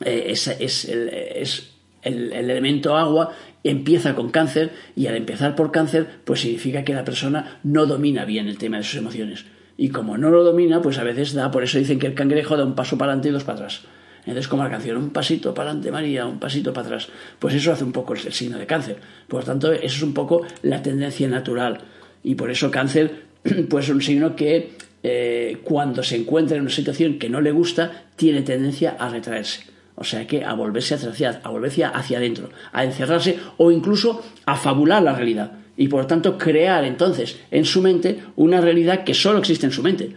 eh, 0.03 0.33
es, 0.59 1.74
el, 2.05 2.31
elemento 2.31 2.95
agua 2.95 3.33
empieza 3.63 4.15
con 4.15 4.29
cáncer 4.29 4.71
y 4.95 5.07
al 5.07 5.15
empezar 5.15 5.55
por 5.55 5.71
cáncer 5.71 6.07
pues 6.23 6.41
significa 6.41 6.83
que 6.83 6.93
la 6.93 7.03
persona 7.03 7.59
no 7.63 7.85
domina 7.85 8.23
bien 8.25 8.47
el 8.47 8.57
tema 8.57 8.77
de 8.77 8.83
sus 8.83 8.95
emociones 8.95 9.45
y 9.75 9.89
como 9.89 10.17
no 10.17 10.29
lo 10.29 10.43
domina 10.43 10.81
pues 10.81 10.97
a 10.99 11.03
veces 11.03 11.33
da 11.33 11.51
por 11.51 11.63
eso 11.63 11.77
dicen 11.77 11.99
que 11.99 12.07
el 12.07 12.13
cangrejo 12.13 12.55
da 12.55 12.63
un 12.63 12.75
paso 12.75 12.97
para 12.97 13.11
adelante 13.11 13.29
y 13.29 13.31
dos 13.31 13.43
para 13.43 13.57
atrás 13.57 13.81
Entonces, 14.19 14.47
como 14.47 14.63
la 14.63 14.69
canción, 14.69 14.97
un 14.97 15.09
pasito 15.09 15.53
para 15.53 15.69
adelante 15.69 15.91
María, 15.91 16.25
un 16.25 16.39
pasito 16.39 16.71
para 16.73 16.87
atrás, 16.87 17.09
pues 17.39 17.53
eso 17.55 17.71
hace 17.71 17.83
un 17.83 17.91
poco 17.91 18.13
el, 18.13 18.33
signo 18.33 18.57
de 18.57 18.65
cáncer. 18.65 18.97
Por 19.27 19.41
lo 19.41 19.45
tanto, 19.45 19.71
eso 19.71 19.83
es 19.83 20.01
un 20.01 20.13
poco 20.13 20.45
la 20.63 20.81
tendencia 20.81 21.27
natural. 21.27 21.81
Y 22.23 22.33
por 22.33 22.49
eso 22.49 22.71
cáncer, 22.71 23.25
pues 23.69 23.85
es 23.85 23.91
un 23.91 24.01
signo 24.01 24.35
que 24.35 24.71
eh, 25.03 25.59
cuando 25.63 26.01
se 26.01 26.15
encuentra 26.15 26.57
en 26.57 26.63
una 26.63 26.71
situación 26.71 27.19
que 27.19 27.29
no 27.29 27.39
le 27.39 27.51
gusta, 27.51 28.05
tiene 28.15 28.41
tendencia 28.41 28.95
a 28.97 29.09
retraerse. 29.09 29.74
O 29.95 30.03
sea 30.03 30.27
que 30.27 30.43
a 30.43 30.53
volverse 30.53 30.95
hacia, 30.95 31.41
a 31.43 31.49
volverse 31.49 31.83
hacia 31.85 32.17
adentro, 32.17 32.49
a 32.71 32.83
encerrarse 32.83 33.39
o 33.57 33.71
incluso 33.71 34.23
a 34.45 34.55
fabular 34.55 35.01
la 35.01 35.15
realidad. 35.15 35.53
Y 35.77 35.87
por 35.87 36.05
tanto 36.07 36.37
crear 36.37 36.83
entonces 36.83 37.39
en 37.51 37.65
su 37.65 37.81
mente 37.81 38.19
una 38.35 38.61
realidad 38.61 39.03
que 39.03 39.13
solo 39.13 39.39
existe 39.39 39.65
en 39.65 39.71
su 39.71 39.83
mente 39.83 40.15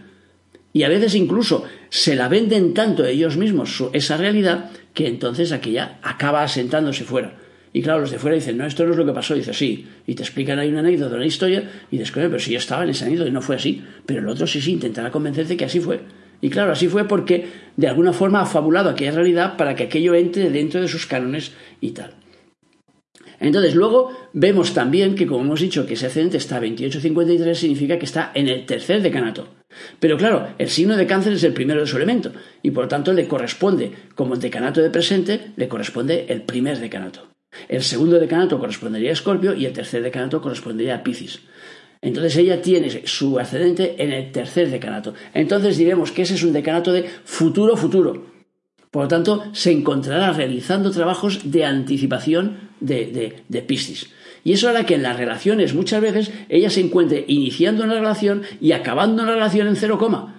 y 0.71 0.83
a 0.83 0.89
veces 0.89 1.15
incluso 1.15 1.65
se 1.89 2.15
la 2.15 2.27
venden 2.27 2.73
tanto 2.73 3.05
ellos 3.05 3.37
mismos 3.37 3.83
esa 3.93 4.17
realidad 4.17 4.69
que 4.93 5.07
entonces 5.07 5.51
aquella 5.51 5.99
acaba 6.03 6.43
asentándose 6.43 7.03
fuera. 7.03 7.33
Y 7.73 7.81
claro, 7.81 8.01
los 8.01 8.11
de 8.11 8.19
fuera 8.19 8.35
dicen, 8.35 8.57
no, 8.57 8.65
esto 8.65 8.83
no 8.85 8.91
es 8.91 8.97
lo 8.97 9.05
que 9.05 9.13
pasó. 9.13 9.35
Dice, 9.35 9.53
sí. 9.53 9.87
Y 10.07 10.15
te 10.15 10.23
explican 10.23 10.57
ahí 10.57 10.69
una 10.69 10.79
anécdota, 10.79 11.15
una 11.15 11.25
historia, 11.25 11.69
y 11.91 11.97
dices, 11.97 12.11
pero 12.11 12.39
si 12.39 12.51
yo 12.51 12.57
estaba 12.57 12.83
en 12.83 12.89
esa 12.89 13.05
anécdota 13.05 13.29
y 13.29 13.31
no 13.31 13.43
fue 13.43 13.57
así. 13.57 13.83
Pero 14.07 14.21
el 14.21 14.27
otro 14.27 14.47
sí, 14.47 14.59
sí, 14.59 14.71
intentará 14.71 15.11
convencerte 15.11 15.55
que 15.55 15.65
así 15.65 15.79
fue. 15.79 15.99
Y 16.41 16.49
claro, 16.49 16.71
así 16.71 16.87
fue 16.87 17.07
porque 17.07 17.47
de 17.75 17.87
alguna 17.87 18.13
forma 18.13 18.41
ha 18.41 18.45
fabulado 18.45 18.89
aquella 18.89 19.11
realidad 19.11 19.57
para 19.57 19.75
que 19.75 19.83
aquello 19.83 20.15
entre 20.15 20.49
dentro 20.49 20.81
de 20.81 20.87
sus 20.87 21.05
cánones 21.05 21.51
y 21.81 21.91
tal. 21.91 22.13
Entonces, 23.39 23.73
luego 23.73 24.11
vemos 24.33 24.73
también 24.73 25.15
que, 25.15 25.25
como 25.25 25.41
hemos 25.41 25.61
dicho, 25.61 25.85
que 25.85 25.93
ese 25.93 26.07
ascendente 26.07 26.37
está 26.37 26.57
a 26.57 26.61
28.53 26.61 27.53
significa 27.53 27.97
que 27.97 28.05
está 28.05 28.31
en 28.33 28.49
el 28.49 28.65
tercer 28.65 29.01
decanato. 29.01 29.47
Pero 29.99 30.17
claro, 30.17 30.49
el 30.57 30.69
signo 30.69 30.97
de 30.97 31.07
cáncer 31.07 31.33
es 31.33 31.43
el 31.43 31.53
primero 31.53 31.79
de 31.79 31.87
su 31.87 31.97
elemento 31.97 32.31
y 32.63 32.71
por 32.71 32.85
lo 32.85 32.87
tanto 32.89 33.13
le 33.13 33.27
corresponde, 33.27 33.93
como 34.15 34.33
el 34.33 34.41
decanato 34.41 34.81
de 34.81 34.89
presente, 34.89 35.51
le 35.55 35.69
corresponde 35.69 36.25
el 36.29 36.41
primer 36.41 36.79
decanato. 36.79 37.29
El 37.67 37.83
segundo 37.83 38.19
decanato 38.19 38.59
correspondería 38.59 39.09
a 39.09 39.13
Escorpio 39.13 39.53
y 39.53 39.65
el 39.65 39.73
tercer 39.73 40.03
decanato 40.03 40.41
correspondería 40.41 40.95
a 40.95 41.03
Piscis. 41.03 41.39
Entonces 42.01 42.37
ella 42.37 42.61
tiene 42.61 43.05
su 43.05 43.39
ascendente 43.39 43.95
en 43.97 44.13
el 44.13 44.31
tercer 44.31 44.69
decanato. 44.69 45.13
Entonces 45.33 45.77
diremos 45.77 46.11
que 46.11 46.21
ese 46.21 46.35
es 46.35 46.43
un 46.43 46.53
decanato 46.53 46.93
de 46.93 47.03
futuro 47.03 47.75
futuro. 47.75 48.25
Por 48.91 49.03
lo 49.03 49.07
tanto, 49.07 49.43
se 49.51 49.71
encontrará 49.71 50.31
realizando 50.31 50.91
trabajos 50.91 51.51
de 51.51 51.65
anticipación 51.65 52.69
de, 52.79 53.41
de, 53.47 53.61
Piscis. 53.61 54.09
Y 54.43 54.53
eso 54.53 54.69
hará 54.69 54.85
que 54.85 54.95
en 54.95 55.03
las 55.03 55.17
relaciones 55.17 55.75
muchas 55.75 56.01
veces 56.01 56.31
ella 56.47 56.69
se 56.69 56.81
encuentre 56.81 57.25
iniciando 57.27 57.83
una 57.83 57.95
relación 57.95 58.43
y 58.61 58.71
acabando 58.71 59.21
una 59.21 59.33
relación 59.33 59.67
en 59.67 59.75
cero 59.75 59.99
coma. 59.99 60.37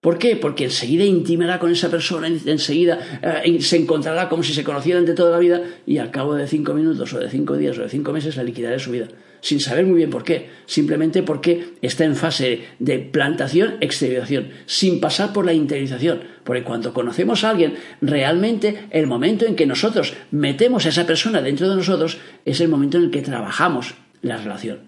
¿Por 0.00 0.18
qué? 0.18 0.36
Porque 0.36 0.64
enseguida 0.64 1.04
intimará 1.04 1.58
con 1.58 1.72
esa 1.72 1.88
persona, 1.88 2.26
enseguida 2.26 2.98
eh, 3.44 3.60
se 3.62 3.76
encontrará 3.76 4.28
como 4.28 4.42
si 4.42 4.52
se 4.52 4.62
conocieran 4.62 5.06
de 5.06 5.14
toda 5.14 5.30
la 5.30 5.38
vida 5.38 5.62
y 5.86 5.98
al 5.98 6.10
cabo 6.10 6.34
de 6.34 6.46
cinco 6.46 6.74
minutos 6.74 7.14
o 7.14 7.18
de 7.18 7.30
cinco 7.30 7.56
días 7.56 7.78
o 7.78 7.82
de 7.82 7.88
cinco 7.88 8.12
meses 8.12 8.36
la 8.36 8.42
liquidará 8.42 8.78
su 8.78 8.90
vida 8.90 9.08
sin 9.46 9.60
saber 9.60 9.86
muy 9.86 9.98
bien 9.98 10.10
por 10.10 10.24
qué, 10.24 10.50
simplemente 10.66 11.22
porque 11.22 11.74
está 11.80 12.04
en 12.04 12.16
fase 12.16 12.64
de 12.80 12.98
plantación, 12.98 13.76
exteriorización, 13.80 14.48
sin 14.66 14.98
pasar 14.98 15.32
por 15.32 15.46
la 15.46 15.52
interiorización. 15.52 16.22
Porque 16.42 16.64
cuando 16.64 16.92
conocemos 16.92 17.44
a 17.44 17.50
alguien, 17.50 17.74
realmente 18.00 18.88
el 18.90 19.06
momento 19.06 19.46
en 19.46 19.54
que 19.54 19.64
nosotros 19.64 20.14
metemos 20.32 20.84
a 20.84 20.88
esa 20.88 21.06
persona 21.06 21.42
dentro 21.42 21.68
de 21.68 21.76
nosotros 21.76 22.18
es 22.44 22.60
el 22.60 22.68
momento 22.68 22.98
en 22.98 23.04
el 23.04 23.10
que 23.12 23.22
trabajamos 23.22 23.94
la 24.20 24.36
relación. 24.36 24.80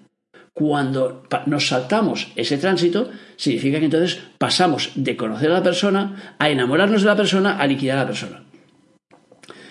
Cuando 0.54 1.22
nos 1.46 1.68
saltamos 1.68 2.32
ese 2.34 2.58
tránsito, 2.58 3.12
significa 3.36 3.78
que 3.78 3.84
entonces 3.84 4.18
pasamos 4.38 4.90
de 4.96 5.16
conocer 5.16 5.52
a 5.52 5.54
la 5.54 5.62
persona 5.62 6.34
a 6.40 6.50
enamorarnos 6.50 7.02
de 7.02 7.06
la 7.06 7.14
persona 7.14 7.58
a 7.60 7.66
liquidar 7.68 7.98
a 7.98 8.00
la 8.00 8.08
persona. 8.08 8.42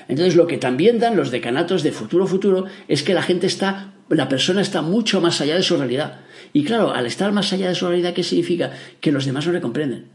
Entonces 0.07 0.37
lo 0.37 0.47
que 0.47 0.57
también 0.57 0.97
dan 0.97 1.17
los 1.17 1.29
decanatos 1.29 1.83
de 1.83 1.91
futuro 1.91 2.25
futuro 2.25 2.67
es 2.87 3.03
que 3.03 3.13
la 3.13 3.21
gente 3.21 3.47
está, 3.47 3.96
la 4.09 4.29
persona 4.29 4.61
está 4.61 4.81
mucho 4.81 5.21
más 5.21 5.41
allá 5.41 5.55
de 5.55 5.63
su 5.63 5.77
realidad. 5.77 6.21
Y 6.53 6.63
claro, 6.63 6.91
al 6.91 7.05
estar 7.05 7.31
más 7.31 7.51
allá 7.53 7.69
de 7.69 7.75
su 7.75 7.87
realidad, 7.87 8.13
¿qué 8.13 8.23
significa? 8.23 8.71
Que 9.01 9.11
los 9.11 9.25
demás 9.25 9.45
no 9.47 9.53
le 9.53 9.61
comprenden. 9.61 10.09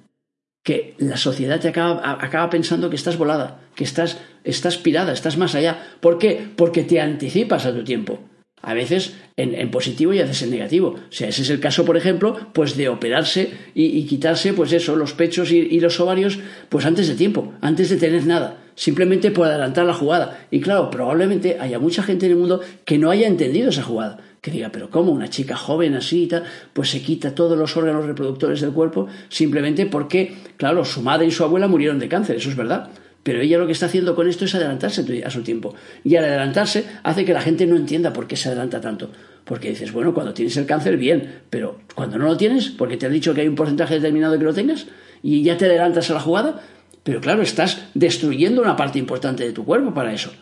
Que 0.62 0.94
la 0.98 1.16
sociedad 1.16 1.60
te 1.60 1.68
acaba, 1.68 2.18
acaba 2.20 2.48
pensando 2.48 2.88
que 2.88 2.96
estás 2.96 3.18
volada, 3.18 3.60
que 3.74 3.84
estás, 3.84 4.18
estás 4.44 4.78
pirada, 4.78 5.12
estás 5.12 5.36
más 5.36 5.54
allá. 5.54 5.96
¿Por 6.00 6.18
qué? 6.18 6.48
Porque 6.56 6.84
te 6.84 7.00
anticipas 7.00 7.66
a 7.66 7.74
tu 7.74 7.84
tiempo. 7.84 8.20
A 8.62 8.74
veces 8.74 9.14
en, 9.36 9.70
positivo 9.72 10.14
y 10.14 10.20
a 10.20 10.22
veces 10.22 10.42
en 10.42 10.50
negativo. 10.50 10.90
O 10.90 11.12
sea, 11.12 11.28
ese 11.28 11.42
es 11.42 11.50
el 11.50 11.58
caso, 11.58 11.84
por 11.84 11.96
ejemplo, 11.96 12.38
pues 12.52 12.76
de 12.76 12.88
operarse 12.88 13.52
y, 13.74 14.04
quitarse, 14.04 14.52
pues 14.52 14.72
eso, 14.72 14.94
los 14.94 15.14
pechos 15.14 15.50
y, 15.50 15.80
los 15.80 15.98
ovarios, 15.98 16.38
pues 16.68 16.86
antes 16.86 17.08
de 17.08 17.16
tiempo, 17.16 17.52
antes 17.60 17.90
de 17.90 17.96
tener 17.96 18.24
nada, 18.24 18.61
simplemente 18.74 19.30
por 19.30 19.46
adelantar 19.46 19.86
la 19.86 19.94
jugada. 19.94 20.46
Y 20.50 20.60
claro, 20.60 20.90
probablemente 20.90 21.58
haya 21.60 21.78
mucha 21.78 22.02
gente 22.02 22.26
en 22.26 22.32
el 22.32 22.38
mundo 22.38 22.60
que 22.84 22.98
no 22.98 23.10
haya 23.10 23.26
entendido 23.26 23.70
esa 23.70 23.82
jugada. 23.82 24.18
Que 24.40 24.50
diga, 24.50 24.70
pero 24.72 24.90
¿cómo 24.90 25.12
una 25.12 25.28
chica 25.28 25.56
joven 25.56 25.94
así 25.94 26.24
y 26.24 26.26
tal, 26.26 26.44
pues 26.72 26.90
se 26.90 27.00
quita 27.00 27.34
todos 27.34 27.56
los 27.56 27.76
órganos 27.76 28.06
reproductores 28.06 28.60
del 28.60 28.72
cuerpo 28.72 29.06
simplemente 29.28 29.86
porque, 29.86 30.34
claro, 30.56 30.84
su 30.84 31.00
madre 31.00 31.26
y 31.26 31.30
su 31.30 31.44
abuela 31.44 31.68
murieron 31.68 32.00
de 32.00 32.08
cáncer, 32.08 32.36
eso 32.36 32.50
es 32.50 32.56
verdad. 32.56 32.90
Pero 33.22 33.40
ella 33.40 33.58
lo 33.58 33.66
que 33.66 33.72
está 33.72 33.86
haciendo 33.86 34.16
con 34.16 34.28
esto 34.28 34.44
es 34.44 34.54
adelantarse 34.54 35.22
a 35.24 35.30
su 35.30 35.42
tiempo. 35.42 35.74
Y 36.02 36.16
al 36.16 36.24
adelantarse 36.24 36.84
hace 37.04 37.24
que 37.24 37.32
la 37.32 37.40
gente 37.40 37.66
no 37.66 37.76
entienda 37.76 38.12
por 38.12 38.26
qué 38.26 38.36
se 38.36 38.48
adelanta 38.48 38.80
tanto. 38.80 39.10
Porque 39.44 39.70
dices, 39.70 39.92
bueno, 39.92 40.12
cuando 40.14 40.34
tienes 40.34 40.56
el 40.56 40.66
cáncer, 40.66 40.96
bien, 40.96 41.42
pero 41.50 41.78
cuando 41.94 42.18
no 42.18 42.26
lo 42.26 42.36
tienes, 42.36 42.68
porque 42.68 42.96
te 42.96 43.06
han 43.06 43.12
dicho 43.12 43.34
que 43.34 43.42
hay 43.42 43.48
un 43.48 43.54
porcentaje 43.54 43.94
determinado 43.94 44.32
de 44.32 44.38
que 44.38 44.44
lo 44.44 44.54
tengas, 44.54 44.86
y 45.22 45.42
ya 45.42 45.56
te 45.56 45.66
adelantas 45.66 46.10
a 46.10 46.14
la 46.14 46.20
jugada, 46.20 46.62
pero 47.02 47.20
claro, 47.20 47.42
estás 47.42 47.86
destruyendo 47.94 48.62
una 48.62 48.76
parte 48.76 48.98
importante 48.98 49.44
de 49.44 49.52
tu 49.52 49.64
cuerpo 49.64 49.92
para 49.92 50.12
eso. 50.12 50.32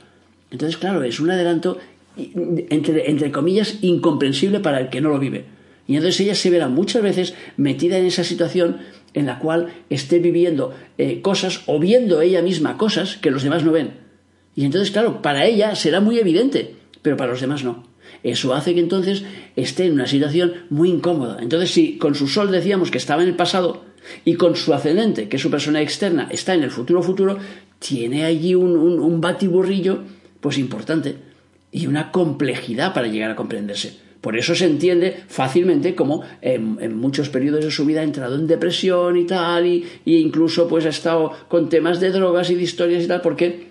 Entonces, 0.50 0.76
claro, 0.76 1.02
es 1.02 1.20
un 1.20 1.30
adelanto, 1.30 1.78
entre, 2.16 3.32
comillas, 3.32 3.78
incomprensible 3.82 4.60
para 4.60 4.80
el 4.80 4.90
que 4.90 5.00
no 5.00 5.10
lo 5.10 5.18
vive. 5.18 5.44
Y 5.86 5.96
entonces 5.96 6.20
ella 6.20 6.34
se 6.34 6.50
verá 6.50 6.68
muchas 6.68 7.02
veces 7.02 7.34
metida 7.56 7.98
en 7.98 8.06
esa 8.06 8.24
situación 8.24 8.78
en 9.14 9.26
la 9.26 9.38
cual 9.38 9.68
esté 9.88 10.18
viviendo 10.18 10.74
eh, 10.98 11.20
cosas 11.20 11.62
o 11.66 11.80
viendo 11.80 12.20
ella 12.20 12.42
misma 12.42 12.76
cosas 12.76 13.16
que 13.16 13.30
los 13.30 13.42
demás 13.42 13.64
no 13.64 13.72
ven. 13.72 13.94
Y 14.54 14.64
entonces, 14.64 14.90
claro, 14.90 15.22
para 15.22 15.46
ella 15.46 15.74
será 15.74 16.00
muy 16.00 16.18
evidente, 16.18 16.74
pero 17.02 17.16
para 17.16 17.30
los 17.30 17.40
demás 17.40 17.64
no. 17.64 17.88
Eso 18.22 18.54
hace 18.54 18.74
que 18.74 18.80
entonces 18.80 19.24
esté 19.56 19.86
en 19.86 19.94
una 19.94 20.06
situación 20.06 20.52
muy 20.68 20.90
incómoda. 20.90 21.38
Entonces, 21.40 21.70
si 21.70 21.96
con 21.96 22.14
su 22.14 22.28
sol 22.28 22.50
decíamos 22.50 22.90
que 22.90 22.98
estaba 22.98 23.22
en 23.22 23.28
el 23.28 23.36
pasado 23.36 23.84
y 24.24 24.34
con 24.34 24.56
su 24.56 24.72
ascendente, 24.74 25.28
que 25.28 25.36
es 25.36 25.42
su 25.42 25.50
persona 25.50 25.82
externa, 25.82 26.28
está 26.30 26.54
en 26.54 26.62
el 26.62 26.70
futuro 26.70 27.02
futuro, 27.02 27.38
tiene 27.78 28.24
allí 28.24 28.54
un, 28.54 28.76
un 28.76 29.20
batiburrillo 29.20 30.02
pues 30.40 30.58
importante 30.58 31.16
y 31.72 31.86
una 31.86 32.10
complejidad 32.10 32.94
para 32.94 33.08
llegar 33.08 33.30
a 33.30 33.36
comprenderse. 33.36 34.10
Por 34.20 34.36
eso 34.36 34.54
se 34.54 34.66
entiende 34.66 35.16
fácilmente 35.28 35.94
como 35.94 36.22
en, 36.42 36.96
muchos 36.96 37.30
periodos 37.30 37.64
de 37.64 37.70
su 37.70 37.86
vida 37.86 38.00
ha 38.00 38.04
entrado 38.04 38.34
en 38.34 38.46
depresión 38.46 39.16
y 39.16 39.24
tal, 39.24 39.66
y, 39.66 39.86
incluso 40.04 40.68
pues 40.68 40.84
ha 40.84 40.90
estado 40.90 41.32
con 41.48 41.68
temas 41.68 42.00
de 42.00 42.10
drogas 42.10 42.50
y 42.50 42.54
de 42.54 42.62
historias 42.62 43.02
y 43.02 43.08
tal, 43.08 43.22
porque 43.22 43.70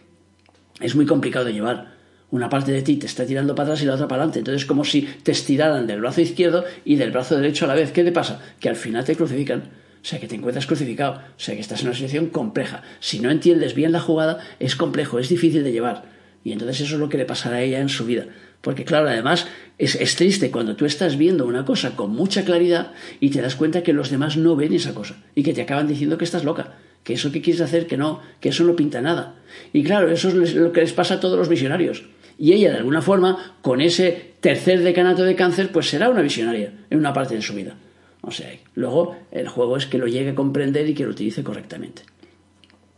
es 0.79 0.95
muy 0.95 1.05
complicado 1.05 1.45
de 1.45 1.53
llevar. 1.53 1.99
Una 2.31 2.49
parte 2.49 2.71
de 2.71 2.83
ti 2.83 2.97
te 2.97 3.07
está 3.07 3.25
tirando 3.25 3.55
para 3.55 3.69
atrás 3.69 3.81
y 3.81 3.85
la 3.85 3.95
otra 3.95 4.07
para 4.07 4.21
adelante. 4.21 4.39
Entonces 4.39 4.61
es 4.61 4.67
como 4.67 4.85
si 4.85 5.01
te 5.01 5.31
estiraran 5.31 5.87
del 5.87 6.01
brazo 6.01 6.21
izquierdo 6.21 6.63
y 6.85 6.95
del 6.95 7.11
brazo 7.11 7.35
derecho 7.35 7.65
a 7.65 7.67
la 7.67 7.73
vez. 7.73 7.91
¿Qué 7.91 8.03
te 8.03 8.11
pasa? 8.11 8.39
Que 8.59 8.69
al 8.69 8.75
final 8.75 9.03
te 9.03 9.15
crucifican. 9.15 9.63
O 10.01 10.05
sea, 10.05 10.19
que 10.19 10.27
te 10.27 10.35
encuentras 10.35 10.65
crucificado. 10.65 11.13
O 11.13 11.39
sea, 11.39 11.55
que 11.55 11.61
estás 11.61 11.81
en 11.81 11.87
una 11.87 11.95
situación 11.95 12.27
compleja. 12.27 12.83
Si 12.99 13.19
no 13.19 13.31
entiendes 13.31 13.75
bien 13.75 13.91
la 13.91 13.99
jugada, 13.99 14.39
es 14.59 14.75
complejo, 14.75 15.19
es 15.19 15.29
difícil 15.29 15.63
de 15.63 15.71
llevar. 15.71 16.05
Y 16.43 16.53
entonces 16.53 16.81
eso 16.81 16.95
es 16.95 16.99
lo 16.99 17.09
que 17.09 17.17
le 17.17 17.25
pasará 17.25 17.57
a 17.57 17.61
ella 17.61 17.79
en 17.79 17.89
su 17.89 18.05
vida. 18.05 18.27
Porque 18.61 18.85
claro, 18.85 19.07
además 19.07 19.47
es, 19.77 20.15
triste 20.15 20.51
cuando 20.51 20.75
tú 20.75 20.85
estás 20.85 21.17
viendo 21.17 21.45
una 21.45 21.63
cosa 21.63 21.95
con 21.95 22.11
mucha 22.11 22.43
claridad 22.43 22.91
y 23.19 23.29
te 23.29 23.41
das 23.41 23.55
cuenta 23.55 23.83
que 23.83 23.93
los 23.93 24.09
demás 24.09 24.35
no 24.35 24.55
ven 24.55 24.73
esa 24.73 24.93
cosa 24.93 25.15
y 25.33 25.43
que 25.43 25.53
te 25.53 25.61
acaban 25.61 25.87
diciendo 25.87 26.17
que 26.17 26.25
estás 26.25 26.43
loca, 26.43 26.77
que 27.03 27.13
eso 27.13 27.31
que 27.31 27.41
quieres 27.41 27.61
hacer, 27.61 27.87
que 27.87 27.95
no, 27.95 28.21
que 28.41 28.49
eso 28.49 28.65
no 28.65 28.75
pinta 28.75 29.01
nada. 29.01 29.35
Y 29.71 29.83
claro, 29.83 30.09
eso 30.11 30.29
es 30.29 30.55
lo 30.55 30.73
que 30.73 30.81
les 30.81 30.93
pasa 30.93 31.15
a 31.15 31.19
todos 31.21 31.37
los 31.37 31.47
visionarios. 31.47 32.03
Y 32.37 32.53
ella, 32.53 32.71
de 32.71 32.77
alguna 32.77 33.01
forma, 33.01 33.55
con 33.61 33.81
ese 33.81 34.33
tercer 34.39 34.81
decanato 34.81 35.23
de 35.23 35.35
cáncer, 35.35 35.71
pues 35.71 35.89
será 35.89 36.09
una 36.09 36.21
visionaria 36.21 36.73
en 36.89 36.99
una 36.99 37.13
parte 37.13 37.35
de 37.35 37.41
su 37.41 37.53
vida. 37.53 37.75
O 38.21 38.31
sea, 38.31 38.51
luego 38.75 39.15
el 39.31 39.47
juego 39.47 39.77
es 39.77 39.85
que 39.85 39.97
lo 39.97 40.07
llegue 40.07 40.31
a 40.31 40.35
comprender 40.35 40.89
y 40.89 40.93
que 40.93 41.05
lo 41.05 41.11
utilice 41.11 41.43
correctamente. 41.43 42.03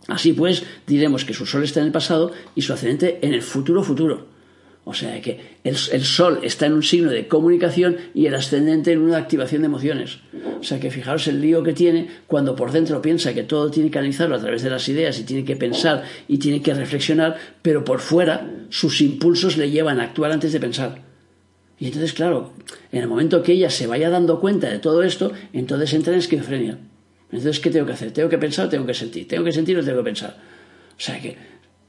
Así 0.07 0.33
pues, 0.33 0.63
diremos 0.87 1.25
que 1.25 1.33
su 1.33 1.45
sol 1.45 1.63
está 1.63 1.79
en 1.79 1.87
el 1.87 1.91
pasado 1.91 2.31
y 2.55 2.63
su 2.63 2.73
ascendente 2.73 3.19
en 3.21 3.33
el 3.33 3.41
futuro 3.41 3.83
futuro. 3.83 4.31
O 4.83 4.95
sea 4.95 5.21
que 5.21 5.59
el, 5.63 5.75
Sol 5.75 6.39
está 6.41 6.65
en 6.65 6.73
un 6.73 6.81
signo 6.81 7.11
de 7.11 7.27
comunicación 7.27 7.97
y 8.15 8.25
el 8.25 8.33
ascendente 8.33 8.91
en 8.91 9.01
una 9.01 9.17
activación 9.17 9.61
de 9.61 9.67
emociones. 9.67 10.19
O 10.59 10.63
sea 10.63 10.79
que 10.79 10.89
fijaros 10.89 11.27
el 11.27 11.39
lío 11.39 11.61
que 11.61 11.73
tiene 11.73 12.07
cuando 12.25 12.55
por 12.55 12.71
dentro 12.71 12.99
piensa 12.99 13.35
que 13.35 13.43
todo 13.43 13.69
tiene 13.69 13.91
que 13.91 13.99
analizarlo 13.99 14.35
a 14.35 14.39
través 14.39 14.63
de 14.63 14.71
las 14.71 14.89
ideas 14.89 15.19
y 15.19 15.23
tiene 15.23 15.45
que 15.45 15.55
pensar 15.55 16.03
y 16.27 16.39
tiene 16.39 16.63
que 16.63 16.73
reflexionar, 16.73 17.37
pero 17.61 17.83
por 17.83 17.99
fuera 17.99 18.49
sus 18.69 19.01
impulsos 19.01 19.55
le 19.55 19.69
llevan 19.69 19.99
a 19.99 20.05
actuar 20.05 20.31
antes 20.31 20.51
de 20.51 20.59
pensar. 20.59 21.11
Y 21.81 21.88
entonces, 21.88 22.13
claro, 22.13 22.51
en 22.91 23.01
el 23.01 23.07
momento 23.07 23.41
que 23.41 23.53
ella 23.53 23.71
se 23.71 23.88
vaya 23.88 24.11
dando 24.11 24.39
cuenta 24.39 24.69
de 24.69 24.77
todo 24.77 25.01
esto, 25.01 25.31
entonces 25.51 25.91
entra 25.95 26.13
en 26.13 26.19
esquizofrenia. 26.19 26.77
Entonces, 27.31 27.59
¿qué 27.59 27.71
tengo 27.71 27.88
que 27.88 27.93
hacer? 27.93 28.11
¿Tengo 28.11 28.29
que 28.29 28.38
pensar 28.38 28.67
o 28.67 28.69
tengo 28.69 28.85
que 28.85 28.93
sentir? 28.93 29.27
¿Tengo 29.27 29.43
que 29.43 29.51
sentir 29.51 29.79
o 29.79 29.83
tengo 29.83 29.97
que 29.97 30.03
pensar? 30.03 30.38
O 30.91 31.01
sea 31.01 31.19
que 31.19 31.35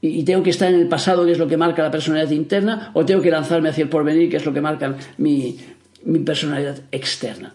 y 0.01 0.23
tengo 0.23 0.43
que 0.43 0.49
estar 0.49 0.73
en 0.73 0.81
el 0.81 0.87
pasado, 0.87 1.25
que 1.25 1.31
es 1.31 1.37
lo 1.37 1.47
que 1.47 1.57
marca 1.57 1.83
la 1.83 1.91
personalidad 1.91 2.31
interna, 2.31 2.91
o 2.93 3.05
tengo 3.05 3.21
que 3.21 3.31
lanzarme 3.31 3.69
hacia 3.69 3.83
el 3.83 3.89
porvenir, 3.89 4.29
que 4.29 4.37
es 4.37 4.45
lo 4.45 4.51
que 4.51 4.59
marca 4.59 4.97
mi, 5.17 5.57
mi 6.03 6.19
personalidad 6.19 6.79
externa. 6.91 7.53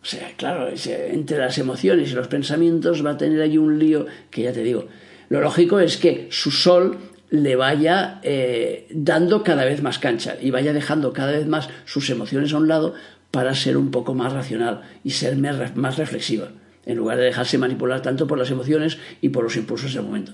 O 0.00 0.06
sea, 0.06 0.30
claro, 0.36 0.68
entre 0.72 1.38
las 1.38 1.58
emociones 1.58 2.10
y 2.10 2.14
los 2.14 2.28
pensamientos 2.28 3.04
va 3.04 3.10
a 3.10 3.18
tener 3.18 3.42
ahí 3.42 3.58
un 3.58 3.78
lío 3.78 4.06
que 4.30 4.42
ya 4.42 4.52
te 4.52 4.62
digo. 4.62 4.86
Lo 5.28 5.40
lógico 5.40 5.78
es 5.78 5.96
que 5.96 6.28
su 6.30 6.50
sol 6.50 6.96
le 7.30 7.56
vaya 7.56 8.20
eh, 8.22 8.86
dando 8.90 9.42
cada 9.42 9.64
vez 9.64 9.82
más 9.82 9.98
cancha 9.98 10.36
y 10.40 10.50
vaya 10.50 10.72
dejando 10.72 11.12
cada 11.12 11.32
vez 11.32 11.46
más 11.46 11.68
sus 11.84 12.10
emociones 12.10 12.52
a 12.52 12.58
un 12.58 12.68
lado 12.68 12.94
para 13.30 13.54
ser 13.54 13.76
un 13.76 13.90
poco 13.90 14.14
más 14.14 14.32
racional 14.32 14.82
y 15.04 15.10
ser 15.10 15.36
más 15.36 15.96
reflexiva, 15.96 16.48
en 16.84 16.96
lugar 16.96 17.18
de 17.18 17.24
dejarse 17.24 17.58
manipular 17.58 18.02
tanto 18.02 18.26
por 18.26 18.38
las 18.38 18.50
emociones 18.50 18.98
y 19.20 19.28
por 19.28 19.44
los 19.44 19.56
impulsos 19.56 19.94
del 19.94 20.02
momento. 20.02 20.32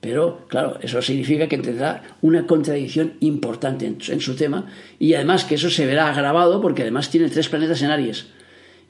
Pero, 0.00 0.46
claro, 0.48 0.78
eso 0.82 1.00
significa 1.00 1.48
que 1.48 1.56
tendrá 1.56 2.02
una 2.20 2.46
contradicción 2.46 3.14
importante 3.20 3.86
en, 3.86 4.20
su 4.20 4.34
tema 4.36 4.66
y 4.98 5.14
además 5.14 5.44
que 5.44 5.54
eso 5.54 5.70
se 5.70 5.86
verá 5.86 6.10
agravado 6.10 6.60
porque 6.60 6.82
además 6.82 7.10
tiene 7.10 7.30
tres 7.30 7.48
planetas 7.48 7.80
en 7.80 7.90
Aries. 7.90 8.26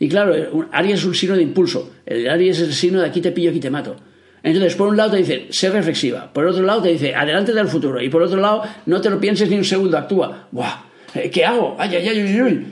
Y 0.01 0.09
claro, 0.09 0.67
Aries 0.73 0.99
es 0.99 1.05
un 1.05 1.15
signo 1.15 1.37
de 1.37 1.43
impulso. 1.43 1.93
El 2.05 2.29
Aries 2.29 2.59
es 2.59 2.69
el 2.69 2.75
signo 2.75 3.01
de 3.01 3.07
aquí 3.07 3.21
te 3.21 3.31
pillo, 3.31 3.51
aquí 3.51 3.61
te 3.61 3.71
mato. 3.71 3.95
Entonces, 4.45 4.77
por 4.77 4.89
un 4.89 4.97
lado 4.99 5.13
te 5.13 5.17
dice, 5.17 5.47
sé 5.51 5.71
reflexiva. 5.71 6.31
Por 6.31 6.47
otro 6.47 6.63
lado 6.63 6.83
te 6.83 6.91
dice, 6.91 7.15
adelante 7.15 7.55
del 7.55 7.67
futuro. 7.67 8.01
Y 8.03 8.11
por 8.11 8.23
otro 8.23 8.39
lado, 8.39 8.63
no 8.85 9.01
te 9.01 9.09
lo 9.09 9.19
pienses 9.19 9.49
ni 9.49 9.57
un 9.57 9.65
segundo, 9.65 9.97
actúa. 9.97 10.49
¡Buah! 10.53 10.85
Eh, 11.15 11.31
¿Qué 11.31 11.47
hago? 11.47 11.77
¡Ay, 11.79 11.97
ay, 11.97 12.09
ay, 12.09 12.21
ay, 12.21 12.39
ay! 12.39 12.67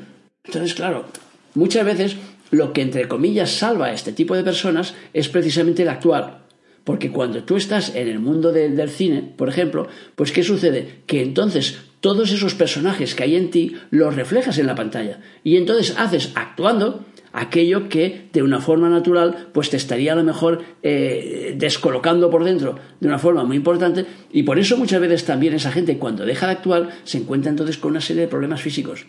Entonces, 0.45 0.75
claro, 0.75 1.07
muchas 1.55 1.87
veces 1.87 2.17
lo 2.51 2.75
que 2.75 2.83
entre 2.83 3.09
comillas 3.09 3.51
salva 3.51 3.87
a 3.87 3.93
este 3.95 4.13
tipo 4.13 4.37
de 4.37 4.45
personas 4.45 4.95
es 5.15 5.31
precisamente 5.31 5.83
el 5.83 5.89
actuar. 5.89 6.43
Porque 6.85 7.11
cuando 7.11 7.43
tú 7.45 7.57
estás 7.57 7.95
en 7.95 8.07
el 8.07 8.19
mundo 8.19 8.53
del 8.53 8.91
cine, 8.91 9.33
por 9.37 9.49
ejemplo, 9.49 9.89
pues 10.15 10.31
¿qué 10.31 10.43
sucede? 10.43 10.99
Que 11.07 11.23
entonces 11.23 11.79
todos 12.03 12.33
esos 12.33 12.55
personajes 12.55 13.15
que 13.15 13.23
hay 13.23 13.37
en 13.37 13.51
ti 13.51 13.77
los 13.91 14.15
reflejas 14.15 14.59
en 14.59 14.67
la 14.67 14.75
pantalla. 14.75 15.21
Y 15.45 15.57
entonces 15.57 15.95
haces 15.97 16.33
actuando 16.35 17.07
aquello 17.33 17.89
que 17.89 18.29
de 18.33 18.43
una 18.43 18.61
forma 18.61 18.91
natural 18.91 19.49
pues 19.55 19.71
te 19.71 19.79
estaría 19.79 20.13
a 20.13 20.17
lo 20.17 20.25
mejor 20.25 20.63
eh, 20.83 21.55
descolocando 21.57 22.29
por 22.29 22.45
dentro 22.45 22.79
de 23.01 23.09
una 23.09 23.19
forma 23.19 23.45
muy 23.45 23.57
importante 23.57 24.05
y 24.33 24.43
por 24.43 24.59
eso 24.59 24.77
muchas 24.77 25.01
veces 25.01 25.25
también 25.25 25.55
esa 25.55 25.73
gente 25.73 25.97
cuando 25.97 26.27
deja 26.27 26.47
de 26.47 26.53
actuar 26.53 26.91
se 27.05 27.17
encuentra 27.17 27.51
entonces 27.51 27.79
con 27.79 27.93
una 27.93 28.03
serie 28.03 28.23
de 28.23 28.29
problemas 28.29 28.61
físicos 28.61 29.07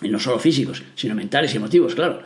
y 0.00 0.08
no 0.08 0.18
solo 0.18 0.38
físicos 0.38 0.82
sino 0.94 1.14
mentales 1.14 1.52
y 1.52 1.58
emotivos 1.58 1.94
claro 1.94 2.22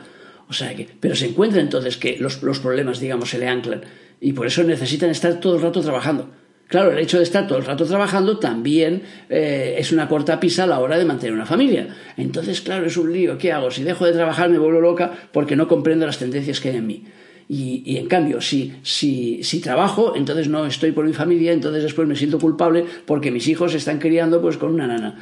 o 0.47 0.53
sea 0.53 0.73
que 0.77 0.87
pero 0.97 1.13
se 1.13 1.25
encuentra 1.25 1.59
entonces 1.59 1.97
que 1.97 2.15
los, 2.17 2.41
los 2.41 2.59
problemas 2.59 3.01
digamos 3.01 3.31
se 3.31 3.37
le 3.37 3.49
anclan 3.49 3.81
y 4.21 4.33
por 4.33 4.45
eso 4.45 4.63
necesitan 4.63 5.09
estar 5.09 5.39
todo 5.39 5.55
el 5.55 5.61
rato 5.63 5.81
trabajando. 5.81 6.29
Claro, 6.71 6.91
el 6.93 6.99
hecho 6.99 7.17
de 7.17 7.23
estar 7.23 7.45
todo 7.47 7.57
el 7.57 7.65
rato 7.65 7.83
trabajando 7.83 8.39
también 8.39 9.01
eh, 9.29 9.75
es 9.77 9.91
una 9.91 10.07
corta 10.07 10.39
pisa 10.39 10.63
a 10.63 10.67
la 10.67 10.79
hora 10.79 10.97
de 10.97 11.03
mantener 11.03 11.33
una 11.33 11.45
familia. 11.45 11.89
Entonces, 12.15 12.61
claro, 12.61 12.85
es 12.85 12.95
un 12.95 13.11
lío. 13.11 13.37
¿Qué 13.37 13.51
hago? 13.51 13.69
Si 13.71 13.83
dejo 13.83 14.05
de 14.05 14.13
trabajar 14.13 14.49
me 14.49 14.57
vuelvo 14.57 14.79
loca 14.79 15.11
porque 15.33 15.57
no 15.57 15.67
comprendo 15.67 16.05
las 16.05 16.17
tendencias 16.17 16.61
que 16.61 16.69
hay 16.69 16.77
en 16.77 16.87
mí. 16.87 17.03
Y, 17.49 17.97
en 17.97 18.07
cambio, 18.07 18.39
si, 18.39 18.73
si, 18.83 19.43
si, 19.43 19.59
trabajo, 19.59 20.13
entonces 20.15 20.47
no 20.47 20.65
estoy 20.65 20.93
por 20.93 21.03
mi 21.03 21.11
familia, 21.11 21.51
entonces 21.51 21.83
después 21.83 22.07
me 22.07 22.15
siento 22.15 22.39
culpable 22.39 22.85
porque 23.05 23.31
mis 23.31 23.49
hijos 23.49 23.73
se 23.73 23.77
están 23.77 23.99
criando 23.99 24.41
pues 24.41 24.55
con 24.55 24.73
una 24.73 24.87
nana. 24.87 25.19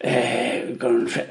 Eh, 0.00 0.78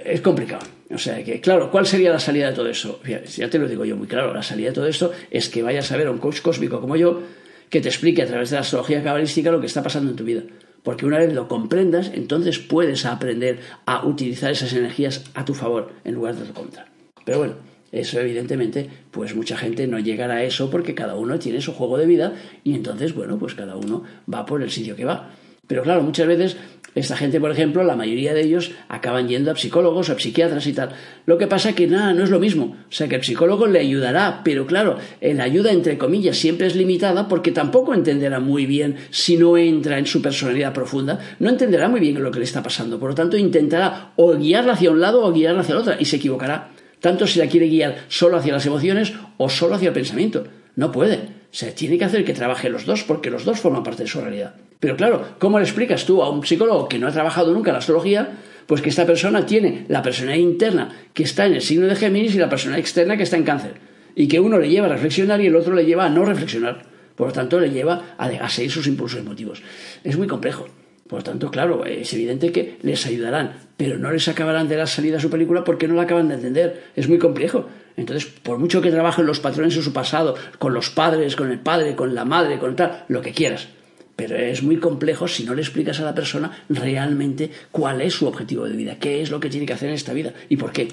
es 0.05 0.21
complicado. 0.21 0.67
O 0.93 0.99
sea 0.99 1.23
que, 1.23 1.41
claro, 1.41 1.71
¿cuál 1.71 1.87
sería 1.87 2.11
la 2.11 2.19
salida 2.19 2.51
de 2.51 2.55
todo 2.55 2.69
eso? 2.69 2.99
Ya 3.35 3.49
te 3.49 3.57
lo 3.57 3.67
digo 3.67 3.85
yo 3.85 3.97
muy 3.97 4.05
claro, 4.05 4.35
la 4.35 4.43
salida 4.43 4.67
de 4.67 4.75
todo 4.75 4.85
esto 4.85 5.11
es 5.31 5.49
que 5.49 5.63
vayas 5.63 5.91
a 5.91 5.97
ver 5.97 6.05
a 6.05 6.11
un 6.11 6.19
coach 6.19 6.41
cósmico 6.41 6.79
como 6.79 6.95
yo 6.95 7.23
que 7.69 7.81
te 7.81 7.89
explique 7.89 8.21
a 8.21 8.27
través 8.27 8.49
de 8.49 8.55
la 8.55 8.61
astrología 8.61 9.03
cabalística 9.03 9.51
lo 9.51 9.59
que 9.59 9.67
está 9.67 9.83
pasando 9.83 10.11
en 10.11 10.15
tu 10.15 10.23
vida. 10.23 10.43
Porque 10.83 11.05
una 11.05 11.17
vez 11.17 11.33
lo 11.33 11.47
comprendas, 11.47 12.11
entonces 12.13 12.59
puedes 12.59 13.05
aprender 13.05 13.59
a 13.85 14.05
utilizar 14.05 14.51
esas 14.51 14.73
energías 14.73 15.23
a 15.33 15.43
tu 15.43 15.53
favor 15.53 15.93
en 16.03 16.13
lugar 16.13 16.35
de 16.35 16.45
tu 16.45 16.53
contra. 16.53 16.87
Pero 17.25 17.39
bueno, 17.39 17.55
eso 17.91 18.19
evidentemente, 18.19 18.89
pues 19.09 19.35
mucha 19.35 19.57
gente 19.57 19.87
no 19.87 19.99
llegará 19.99 20.35
a 20.35 20.43
eso 20.43 20.69
porque 20.69 20.93
cada 20.93 21.15
uno 21.15 21.39
tiene 21.39 21.61
su 21.61 21.73
juego 21.73 21.97
de 21.97 22.05
vida 22.05 22.33
y 22.63 22.75
entonces, 22.75 23.15
bueno, 23.15 23.39
pues 23.39 23.55
cada 23.55 23.75
uno 23.77 24.03
va 24.31 24.45
por 24.45 24.61
el 24.61 24.69
sitio 24.69 24.95
que 24.95 25.05
va. 25.05 25.31
Pero 25.67 25.83
claro, 25.83 26.01
muchas 26.03 26.27
veces 26.27 26.57
esta 26.95 27.17
gente, 27.17 27.41
por 27.41 27.51
ejemplo, 27.51 27.83
la 27.83 27.97
mayoría 27.97 28.33
de 28.33 28.41
ellos 28.41 28.71
acaban 28.87 29.27
yendo 29.27 29.51
a 29.51 29.57
psicólogos, 29.57 30.09
a 30.09 30.17
psiquiatras 30.17 30.65
y 30.65 30.71
tal. 30.71 30.91
Lo 31.25 31.37
que 31.37 31.45
pasa 31.45 31.75
que 31.75 31.87
nada, 31.87 32.13
no 32.13 32.23
es 32.23 32.29
lo 32.29 32.39
mismo. 32.39 32.77
O 32.87 32.91
sea, 32.91 33.09
que 33.09 33.15
el 33.15 33.23
psicólogo 33.23 33.67
le 33.67 33.79
ayudará, 33.79 34.41
pero 34.45 34.65
claro, 34.65 34.97
la 35.19 35.43
ayuda 35.43 35.73
entre 35.73 35.97
comillas 35.97 36.37
siempre 36.37 36.67
es 36.67 36.75
limitada 36.75 37.27
porque 37.27 37.51
tampoco 37.51 37.93
entenderá 37.93 38.39
muy 38.39 38.65
bien 38.65 38.95
si 39.09 39.35
no 39.35 39.57
entra 39.57 39.99
en 39.99 40.05
su 40.05 40.21
personalidad 40.21 40.71
profunda, 40.71 41.19
no 41.39 41.49
entenderá 41.49 41.89
muy 41.89 41.99
bien 41.99 42.23
lo 42.23 42.31
que 42.31 42.39
le 42.39 42.45
está 42.45 42.63
pasando. 42.63 42.97
Por 42.97 43.09
lo 43.09 43.15
tanto, 43.15 43.35
intentará 43.35 44.13
o 44.15 44.33
guiarla 44.37 44.73
hacia 44.73 44.91
un 44.91 45.01
lado 45.01 45.21
o 45.21 45.33
guiarla 45.33 45.61
hacia 45.61 45.73
el 45.73 45.79
otro 45.79 45.95
y 45.99 46.05
se 46.05 46.15
equivocará. 46.15 46.69
Tanto 47.01 47.27
si 47.27 47.39
la 47.39 47.47
quiere 47.47 47.67
guiar 47.67 48.05
solo 48.07 48.37
hacia 48.37 48.53
las 48.53 48.65
emociones 48.65 49.13
o 49.35 49.49
solo 49.49 49.75
hacia 49.75 49.89
el 49.89 49.93
pensamiento. 49.93 50.45
No 50.77 50.93
puede. 50.93 51.44
O 51.55 51.57
sea, 51.57 51.73
tiene 51.73 51.97
que 51.97 52.03
hacer 52.03 52.25
que 52.25 52.33
trabaje 52.33 52.69
los 52.69 52.85
dos 52.85 53.05
porque 53.05 53.29
los 53.29 53.45
dos 53.45 53.61
forman 53.61 53.81
parte 53.81 54.03
de 54.03 54.09
su 54.09 54.19
realidad. 54.19 54.55
Pero 54.81 54.97
claro, 54.97 55.25
¿cómo 55.39 55.57
le 55.57 55.63
explicas 55.63 56.03
tú 56.03 56.21
a 56.21 56.29
un 56.29 56.45
psicólogo 56.45 56.89
que 56.89 56.99
no 56.99 57.07
ha 57.07 57.13
trabajado 57.13 57.53
nunca 57.53 57.71
la 57.71 57.77
astrología? 57.77 58.39
Pues 58.67 58.81
que 58.81 58.89
esta 58.89 59.05
persona 59.05 59.45
tiene 59.45 59.85
la 59.87 60.01
personalidad 60.01 60.43
interna 60.43 60.93
que 61.13 61.23
está 61.23 61.45
en 61.45 61.53
el 61.53 61.61
signo 61.61 61.87
de 61.87 61.95
Géminis 61.95 62.35
y 62.35 62.39
la 62.39 62.49
personalidad 62.49 62.81
externa 62.81 63.15
que 63.15 63.23
está 63.23 63.37
en 63.37 63.45
cáncer. 63.45 63.75
Y 64.17 64.27
que 64.27 64.41
uno 64.41 64.59
le 64.59 64.69
lleva 64.69 64.87
a 64.87 64.89
reflexionar 64.89 65.39
y 65.39 65.45
el 65.45 65.55
otro 65.55 65.73
le 65.73 65.85
lleva 65.85 66.03
a 66.03 66.09
no 66.09 66.25
reflexionar. 66.25 66.87
Por 67.15 67.27
lo 67.27 67.33
tanto, 67.33 67.57
le 67.57 67.69
lleva 67.69 68.15
a, 68.17 68.25
a 68.25 68.49
seguir 68.49 68.71
sus 68.71 68.87
impulsos 68.87 69.21
emotivos. 69.21 69.63
Es 70.03 70.17
muy 70.17 70.27
complejo. 70.27 70.67
Por 71.07 71.19
lo 71.19 71.23
tanto, 71.23 71.51
claro, 71.51 71.85
es 71.85 72.11
evidente 72.13 72.51
que 72.51 72.79
les 72.81 73.05
ayudarán, 73.05 73.53
pero 73.77 73.97
no 73.97 74.11
les 74.11 74.27
acabarán 74.27 74.67
de 74.67 74.75
dar 74.75 74.89
salida 74.89 75.17
a 75.17 75.21
su 75.21 75.29
película 75.29 75.63
porque 75.63 75.87
no 75.87 75.95
la 75.95 76.01
acaban 76.01 76.27
de 76.27 76.33
entender. 76.33 76.83
Es 76.97 77.07
muy 77.07 77.17
complejo. 77.17 77.69
Entonces, 77.97 78.25
por 78.25 78.57
mucho 78.59 78.81
que 78.81 78.91
trabajen 78.91 79.25
los 79.25 79.39
patrones 79.39 79.75
en 79.75 79.83
su 79.83 79.93
pasado, 79.93 80.35
con 80.59 80.73
los 80.73 80.89
padres, 80.89 81.35
con 81.35 81.51
el 81.51 81.59
padre, 81.59 81.95
con 81.95 82.13
la 82.13 82.25
madre, 82.25 82.59
con 82.59 82.75
tal, 82.75 83.05
lo 83.07 83.21
que 83.21 83.31
quieras, 83.31 83.69
pero 84.15 84.35
es 84.35 84.63
muy 84.63 84.77
complejo 84.77 85.27
si 85.27 85.43
no 85.43 85.53
le 85.53 85.61
explicas 85.61 85.99
a 85.99 86.05
la 86.05 86.15
persona 86.15 86.65
realmente 86.69 87.51
cuál 87.71 88.01
es 88.01 88.13
su 88.13 88.27
objetivo 88.27 88.65
de 88.65 88.75
vida, 88.75 88.97
qué 88.99 89.21
es 89.21 89.29
lo 89.29 89.39
que 89.39 89.49
tiene 89.49 89.65
que 89.65 89.73
hacer 89.73 89.89
en 89.89 89.95
esta 89.95 90.13
vida 90.13 90.33
y 90.49 90.57
por 90.57 90.71
qué. 90.71 90.87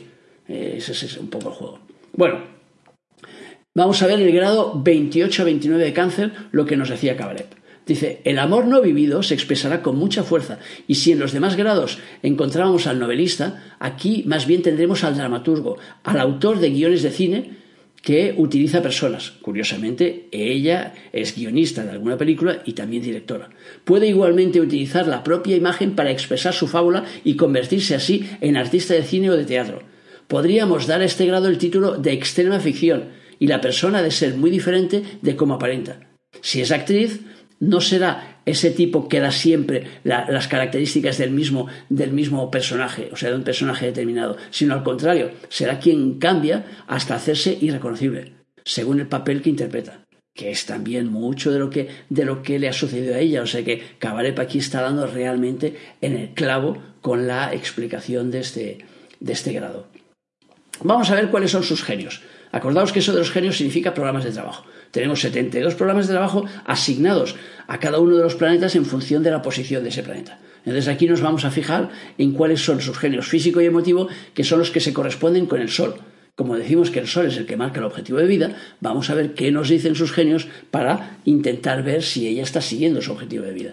Ese 0.49 0.93
es 0.93 1.17
un 1.17 1.29
poco 1.29 1.49
el 1.49 1.55
juego. 1.55 1.79
Bueno, 2.15 2.41
vamos 3.75 4.03
a 4.03 4.07
ver 4.07 4.21
el 4.21 4.33
grado 4.33 4.81
28 4.83 5.43
a 5.43 5.45
29 5.45 5.85
de 5.85 5.93
cáncer, 5.93 6.33
lo 6.51 6.67
que 6.67 6.77
nos 6.77 6.89
decía 6.89 7.17
Cabaret. 7.17 7.62
Dice, 7.87 8.21
el 8.25 8.39
amor 8.39 8.67
no 8.67 8.81
vivido 8.81 9.23
se 9.23 9.35
expresará 9.35 9.83
con 9.83 9.97
mucha 9.97 10.23
fuerza 10.23 10.59
y 10.87 10.97
si 10.97 11.13
en 11.13 11.19
los 11.19 11.33
demás 11.33 11.57
grados 11.57 11.99
encontrábamos 12.23 12.87
al 12.87 13.01
novelista, 13.01 13.75
aquí 13.81 14.23
más 14.27 14.47
bien 14.47 14.63
tendremos 14.63 15.03
al 15.03 15.17
dramaturgo, 15.17 15.79
al 16.05 16.21
autor 16.21 16.61
de 16.61 16.71
guiones 16.71 17.03
de 17.03 17.11
cine, 17.11 17.63
que 18.03 18.35
utiliza 18.37 18.83
personas. 18.83 19.31
Curiosamente, 19.43 20.27
ella 20.33 20.93
es 21.13 21.37
guionista 21.37 21.85
de 21.85 21.93
alguna 21.93 22.19
película 22.19 22.63
y 22.65 22.73
también 22.73 23.03
directora. 23.03 23.51
Puede 23.85 24.09
igualmente 24.09 24.61
utilizar 24.61 25.07
la 25.07 25.23
propia 25.23 25.57
imagen 25.57 25.95
para 25.95 26.11
expresar 26.11 26.53
su 26.53 26.67
fábula 26.67 27.05
y 27.25 27.37
convertirse 27.37 27.95
así 27.95 28.29
en 28.41 28.57
artista 28.57 28.95
de 28.95 29.05
cine 29.05 29.31
o 29.31 29.37
de 29.37 29.45
teatro. 29.45 29.83
Podríamos 30.27 30.87
dar 30.87 31.01
a 31.01 31.05
este 31.05 31.27
grado 31.27 31.49
el 31.49 31.59
título 31.59 31.97
de 31.97 32.13
extrema 32.13 32.59
ficción 32.59 33.11
y 33.39 33.47
la 33.47 33.61
persona 33.61 34.03
de 34.03 34.11
ser 34.11 34.35
muy 34.35 34.51
diferente 34.51 35.03
de 35.21 35.37
cómo 35.37 35.55
aparenta. 35.55 36.01
Si 36.41 36.61
es 36.61 36.73
actriz, 36.73 37.21
no 37.63 37.81
será 37.81 38.41
ese 38.45 38.73
tipo 38.73 39.09
que 39.09 39.21
da 39.21 39.31
siempre 39.31 39.85
las 40.03 40.49
características 40.49 41.17
del 41.17 41.31
mismo, 41.31 41.69
del 41.89 42.13
mismo 42.13 42.51
personaje, 42.51 43.09
o 43.13 43.17
sea, 43.17 43.31
de 43.31 43.37
un 43.37 43.45
personaje 43.45 43.87
determinado, 43.87 44.37
sino 44.51 44.75
al 44.75 44.83
contrario, 44.83 45.31
será 45.49 45.79
quien 45.79 46.19
cambia 46.19 46.67
hasta 46.89 47.15
hacerse 47.15 47.57
irreconocible, 47.61 48.33
según 48.65 48.99
el 48.99 49.07
papel 49.07 49.43
que 49.43 49.51
interpreta, 49.51 50.05
que 50.35 50.51
es 50.51 50.67
también 50.67 51.07
mucho 51.07 51.53
de 51.53 51.61
lo 51.61 51.71
que, 51.71 51.89
de 52.11 52.25
lo 52.25 52.43
que 52.43 52.59
le 52.59 52.69
ha 52.69 52.73
sucedido 52.73 53.15
a 53.15 53.21
ella, 53.21 53.43
o 53.43 53.47
sea 53.47 53.63
que 53.63 53.81
Cabaret 54.01 54.37
aquí 54.41 54.59
está 54.59 54.83
dando 54.83 55.07
realmente 55.07 55.77
en 56.01 56.17
el 56.17 56.31
clavo 56.31 56.83
con 57.01 57.29
la 57.29 57.55
explicación 57.55 58.33
de 58.33 58.41
este, 58.41 58.79
de 59.21 59.33
este 59.33 59.53
grado. 59.53 59.87
Vamos 60.83 61.09
a 61.13 61.15
ver 61.15 61.31
cuáles 61.31 61.53
son 61.53 61.63
sus 61.63 61.85
genios. 61.85 62.23
Acordaos 62.53 62.93
que 62.93 62.99
eso 62.99 63.13
de 63.13 63.19
los 63.19 63.31
genios 63.31 63.57
significa 63.57 63.95
programas 63.95 64.25
de 64.25 64.31
trabajo. 64.31 64.65
Tenemos 64.91 65.21
72 65.23 65.75
programas 65.75 66.07
de 66.07 66.13
trabajo 66.13 66.45
asignados 66.67 67.35
a 67.67 67.79
cada 67.81 67.99
uno 67.99 68.17
de 68.17 68.23
los 68.23 68.35
planetas 68.35 68.77
en 68.77 68.85
función 68.85 69.23
de 69.23 69.31
la 69.31 69.41
posición 69.41 69.83
de 69.83 69.89
ese 69.89 70.03
planeta. 70.03 70.39
Entonces 70.65 70.89
aquí 70.89 71.09
nos 71.09 71.23
vamos 71.23 71.47
a 71.47 71.51
fijar 71.51 71.89
en 72.19 72.33
cuáles 72.33 72.63
son 72.63 72.81
sus 72.83 72.99
genios 72.99 73.27
físico 73.27 73.61
y 73.63 73.67
emotivo, 73.67 74.09
que 74.35 74.45
son 74.45 74.59
los 74.59 74.71
que 74.71 74.81
se 74.81 74.93
corresponden 74.93 75.47
con 75.47 75.61
el 75.63 75.71
Sol. 75.71 75.95
Como 76.35 76.57
decimos 76.57 76.91
que 76.91 77.01
el 77.01 77.09
Sol 77.09 77.27
es 77.27 77.39
el 77.39 77.47
que 77.47 77.57
marca 77.57 77.81
el 77.81 77.87
objetivo 77.87 78.19
de 78.19 78.27
vida, 78.27 78.55
vamos 78.81 79.09
a 79.09 79.15
ver 79.15 79.33
qué 79.33 79.51
nos 79.51 79.71
dicen 79.71 79.95
sus 79.95 80.13
genios 80.13 80.47
para 80.71 81.19
intentar 81.25 81.83
ver 81.83 82.03
si 82.03 82.29
ella 82.29 82.43
está 82.43 82.61
siguiendo 82.61 83.01
su 83.01 83.13
objetivo 83.13 83.45
de 83.45 83.53
vida. 83.53 83.71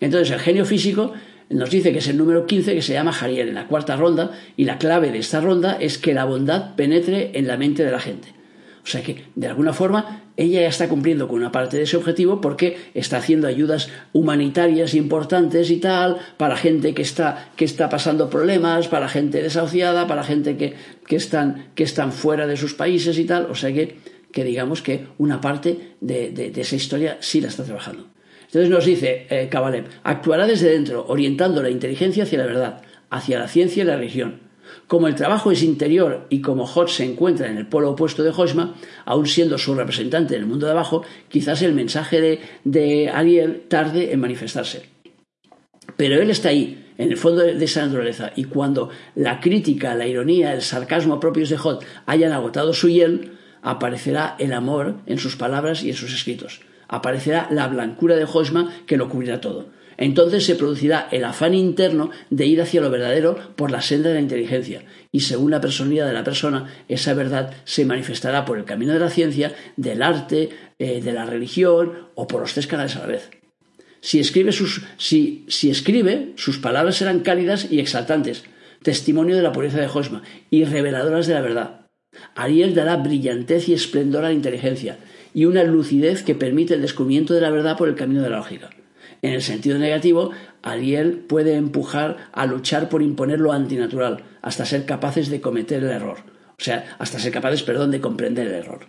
Entonces 0.00 0.30
el 0.32 0.40
genio 0.40 0.64
físico 0.64 1.12
nos 1.50 1.70
dice 1.70 1.92
que 1.92 1.98
es 1.98 2.08
el 2.08 2.18
número 2.18 2.46
15 2.46 2.74
que 2.74 2.82
se 2.82 2.92
llama 2.92 3.12
Jariel 3.12 3.48
en 3.48 3.54
la 3.54 3.66
cuarta 3.66 3.96
ronda 3.96 4.32
y 4.56 4.64
la 4.64 4.78
clave 4.78 5.10
de 5.10 5.18
esta 5.18 5.40
ronda 5.40 5.76
es 5.80 5.98
que 5.98 6.14
la 6.14 6.24
bondad 6.24 6.74
penetre 6.74 7.30
en 7.34 7.46
la 7.46 7.56
mente 7.56 7.84
de 7.84 7.90
la 7.90 8.00
gente. 8.00 8.28
O 8.88 8.90
sea 8.90 9.02
que, 9.02 9.24
de 9.34 9.46
alguna 9.46 9.74
forma, 9.74 10.22
ella 10.38 10.62
ya 10.62 10.68
está 10.68 10.88
cumpliendo 10.88 11.28
con 11.28 11.38
una 11.38 11.52
parte 11.52 11.76
de 11.76 11.82
ese 11.82 11.96
objetivo 11.96 12.40
porque 12.40 12.78
está 12.94 13.18
haciendo 13.18 13.46
ayudas 13.46 13.90
humanitarias 14.14 14.94
importantes 14.94 15.70
y 15.70 15.76
tal 15.76 16.16
para 16.38 16.56
gente 16.56 16.94
que 16.94 17.02
está, 17.02 17.50
que 17.56 17.66
está 17.66 17.90
pasando 17.90 18.30
problemas, 18.30 18.88
para 18.88 19.08
gente 19.08 19.42
desahuciada, 19.42 20.06
para 20.06 20.24
gente 20.24 20.56
que, 20.56 20.74
que, 21.06 21.16
están, 21.16 21.66
que 21.74 21.82
están 21.82 22.12
fuera 22.12 22.46
de 22.46 22.56
sus 22.56 22.72
países 22.72 23.18
y 23.18 23.24
tal. 23.24 23.48
O 23.50 23.54
sea 23.54 23.72
que, 23.74 23.96
que 24.32 24.44
digamos 24.44 24.80
que 24.80 25.06
una 25.18 25.40
parte 25.40 25.96
de, 26.00 26.30
de, 26.30 26.58
esa 26.58 26.76
historia 26.76 27.18
sí 27.20 27.40
la 27.40 27.48
está 27.48 27.64
trabajando. 27.64 28.06
Entonces 28.48 28.70
nos 28.70 28.84
dice 28.84 29.26
eh, 29.30 29.48
actuará 30.02 30.46
desde 30.46 30.70
dentro, 30.70 31.06
orientando 31.08 31.62
la 31.62 31.70
inteligencia 31.70 32.24
hacia 32.24 32.38
la 32.38 32.46
verdad, 32.46 32.82
hacia 33.08 33.38
la 33.38 33.48
ciencia 33.48 33.82
y 33.82 33.86
la 33.86 33.96
religión 33.96 34.48
como 34.86 35.06
el 35.06 35.14
trabajo 35.14 35.50
es 35.50 35.62
interior 35.62 36.26
y 36.30 36.40
como 36.40 36.66
Hot 36.66 36.88
se 36.88 37.04
encuentra 37.04 37.48
en 37.48 37.58
el 37.58 37.66
polo 37.66 37.90
opuesto 37.90 38.22
de 38.22 38.32
Hosma, 38.34 38.74
aun 39.04 39.26
siendo 39.26 39.58
su 39.58 39.74
representante 39.74 40.34
en 40.34 40.42
el 40.42 40.46
mundo 40.46 40.66
de 40.66 40.72
abajo, 40.72 41.02
quizás 41.28 41.62
el 41.62 41.74
mensaje 41.74 42.40
de, 42.64 43.10
Ariel 43.10 43.64
tarde 43.68 44.12
en 44.12 44.20
manifestarse. 44.20 44.86
Pero 45.96 46.20
él 46.20 46.30
está 46.30 46.50
ahí, 46.50 46.86
en 46.96 47.10
el 47.10 47.16
fondo 47.16 47.42
de 47.42 47.64
esa 47.64 47.84
naturaleza, 47.84 48.32
y 48.34 48.44
cuando 48.44 48.90
la 49.14 49.40
crítica, 49.40 49.94
la 49.94 50.06
ironía, 50.06 50.54
el 50.54 50.62
sarcasmo 50.62 51.20
propios 51.20 51.50
de 51.50 51.58
Hot 51.58 51.84
hayan 52.06 52.32
agotado 52.32 52.72
su 52.72 52.88
hiel, 52.88 53.32
aparecerá 53.62 54.36
el 54.38 54.52
amor 54.52 54.96
en 55.06 55.18
sus 55.18 55.36
palabras 55.36 55.82
y 55.82 55.90
en 55.90 55.96
sus 55.96 56.14
escritos. 56.14 56.60
Aparecerá 56.88 57.48
la 57.50 57.68
blancura 57.68 58.16
de 58.16 58.24
Hosma 58.24 58.72
que 58.86 58.96
lo 58.96 59.08
cubrirá 59.08 59.40
todo 59.40 59.66
entonces 59.98 60.46
se 60.46 60.54
producirá 60.54 61.08
el 61.10 61.24
afán 61.24 61.54
interno 61.54 62.10
de 62.30 62.46
ir 62.46 62.62
hacia 62.62 62.80
lo 62.80 62.88
verdadero 62.88 63.36
por 63.56 63.72
la 63.72 63.82
senda 63.82 64.08
de 64.08 64.14
la 64.14 64.20
inteligencia, 64.20 64.84
y 65.10 65.20
según 65.20 65.50
la 65.50 65.60
personalidad 65.60 66.06
de 66.06 66.12
la 66.12 66.24
persona, 66.24 66.72
esa 66.88 67.14
verdad 67.14 67.52
se 67.64 67.84
manifestará 67.84 68.44
por 68.44 68.58
el 68.58 68.64
camino 68.64 68.92
de 68.92 69.00
la 69.00 69.10
ciencia, 69.10 69.54
del 69.76 70.02
arte, 70.02 70.50
eh, 70.78 71.02
de 71.02 71.12
la 71.12 71.26
religión 71.26 72.08
o 72.14 72.28
por 72.28 72.40
los 72.40 72.54
tres 72.54 72.68
canales 72.68 72.94
a 72.94 73.00
la 73.00 73.06
vez. 73.06 73.30
Si 74.00 74.20
escribe, 74.20 74.52
sus, 74.52 74.82
si, 74.96 75.44
si 75.48 75.68
escribe, 75.68 76.32
sus 76.36 76.58
palabras 76.58 76.94
serán 76.94 77.20
cálidas 77.20 77.66
y 77.68 77.80
exaltantes, 77.80 78.44
testimonio 78.84 79.34
de 79.34 79.42
la 79.42 79.50
pureza 79.50 79.80
de 79.80 79.88
Josma 79.88 80.22
y 80.48 80.64
reveladoras 80.64 81.26
de 81.26 81.34
la 81.34 81.40
verdad. 81.40 81.80
Ariel 82.36 82.74
dará 82.74 82.96
brillantez 82.96 83.68
y 83.68 83.74
esplendor 83.74 84.24
a 84.24 84.28
la 84.28 84.34
inteligencia 84.34 84.98
y 85.38 85.44
una 85.44 85.62
lucidez 85.62 86.24
que 86.24 86.34
permite 86.34 86.74
el 86.74 86.82
descubrimiento 86.82 87.32
de 87.32 87.40
la 87.40 87.50
verdad 87.50 87.76
por 87.76 87.88
el 87.88 87.94
camino 87.94 88.22
de 88.22 88.28
la 88.28 88.38
lógica. 88.38 88.70
En 89.22 89.34
el 89.34 89.40
sentido 89.40 89.78
negativo, 89.78 90.32
Ariel 90.64 91.12
puede 91.12 91.54
empujar 91.54 92.16
a 92.32 92.44
luchar 92.44 92.88
por 92.88 93.02
imponer 93.02 93.38
lo 93.38 93.52
antinatural, 93.52 94.24
hasta 94.42 94.64
ser 94.64 94.84
capaces 94.84 95.28
de 95.28 95.40
cometer 95.40 95.84
el 95.84 95.90
error. 95.90 96.16
O 96.58 96.64
sea, 96.64 96.96
hasta 96.98 97.20
ser 97.20 97.30
capaces, 97.30 97.62
perdón, 97.62 97.92
de 97.92 98.00
comprender 98.00 98.48
el 98.48 98.54
error. 98.54 98.80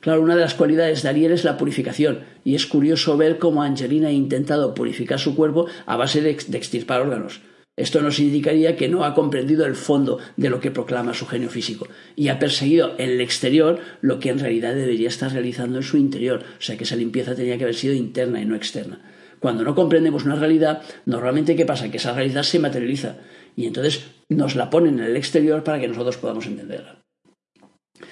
Claro, 0.00 0.20
una 0.20 0.34
de 0.34 0.40
las 0.40 0.54
cualidades 0.54 1.04
de 1.04 1.10
Ariel 1.10 1.30
es 1.30 1.44
la 1.44 1.56
purificación, 1.56 2.24
y 2.42 2.56
es 2.56 2.66
curioso 2.66 3.16
ver 3.16 3.38
cómo 3.38 3.62
Angelina 3.62 4.08
ha 4.08 4.10
intentado 4.12 4.74
purificar 4.74 5.20
su 5.20 5.36
cuerpo 5.36 5.66
a 5.86 5.96
base 5.96 6.22
de, 6.22 6.30
extirpar 6.30 7.02
órganos. 7.02 7.40
Esto 7.78 8.02
nos 8.02 8.18
indicaría 8.18 8.74
que 8.74 8.88
no 8.88 9.04
ha 9.04 9.14
comprendido 9.14 9.64
el 9.64 9.76
fondo 9.76 10.18
de 10.36 10.50
lo 10.50 10.58
que 10.58 10.72
proclama 10.72 11.14
su 11.14 11.26
genio 11.26 11.48
físico 11.48 11.86
y 12.16 12.26
ha 12.26 12.40
perseguido 12.40 12.96
en 12.98 13.10
el 13.10 13.20
exterior 13.20 13.78
lo 14.00 14.18
que 14.18 14.30
en 14.30 14.40
realidad 14.40 14.74
debería 14.74 15.06
estar 15.06 15.32
realizando 15.32 15.78
en 15.78 15.84
su 15.84 15.96
interior. 15.96 16.42
O 16.58 16.60
sea 16.60 16.76
que 16.76 16.82
esa 16.82 16.96
limpieza 16.96 17.36
tenía 17.36 17.56
que 17.56 17.62
haber 17.62 17.76
sido 17.76 17.94
interna 17.94 18.42
y 18.42 18.46
no 18.46 18.56
externa. 18.56 19.00
Cuando 19.38 19.62
no 19.62 19.76
comprendemos 19.76 20.24
una 20.24 20.34
realidad, 20.34 20.82
normalmente 21.06 21.54
¿qué 21.54 21.64
pasa? 21.64 21.88
Que 21.88 21.98
esa 21.98 22.12
realidad 22.12 22.42
se 22.42 22.58
materializa 22.58 23.18
y 23.54 23.66
entonces 23.66 24.06
nos 24.28 24.56
la 24.56 24.70
ponen 24.70 24.98
en 24.98 25.04
el 25.04 25.16
exterior 25.16 25.62
para 25.62 25.78
que 25.78 25.86
nosotros 25.86 26.16
podamos 26.16 26.46
entenderla. 26.46 27.00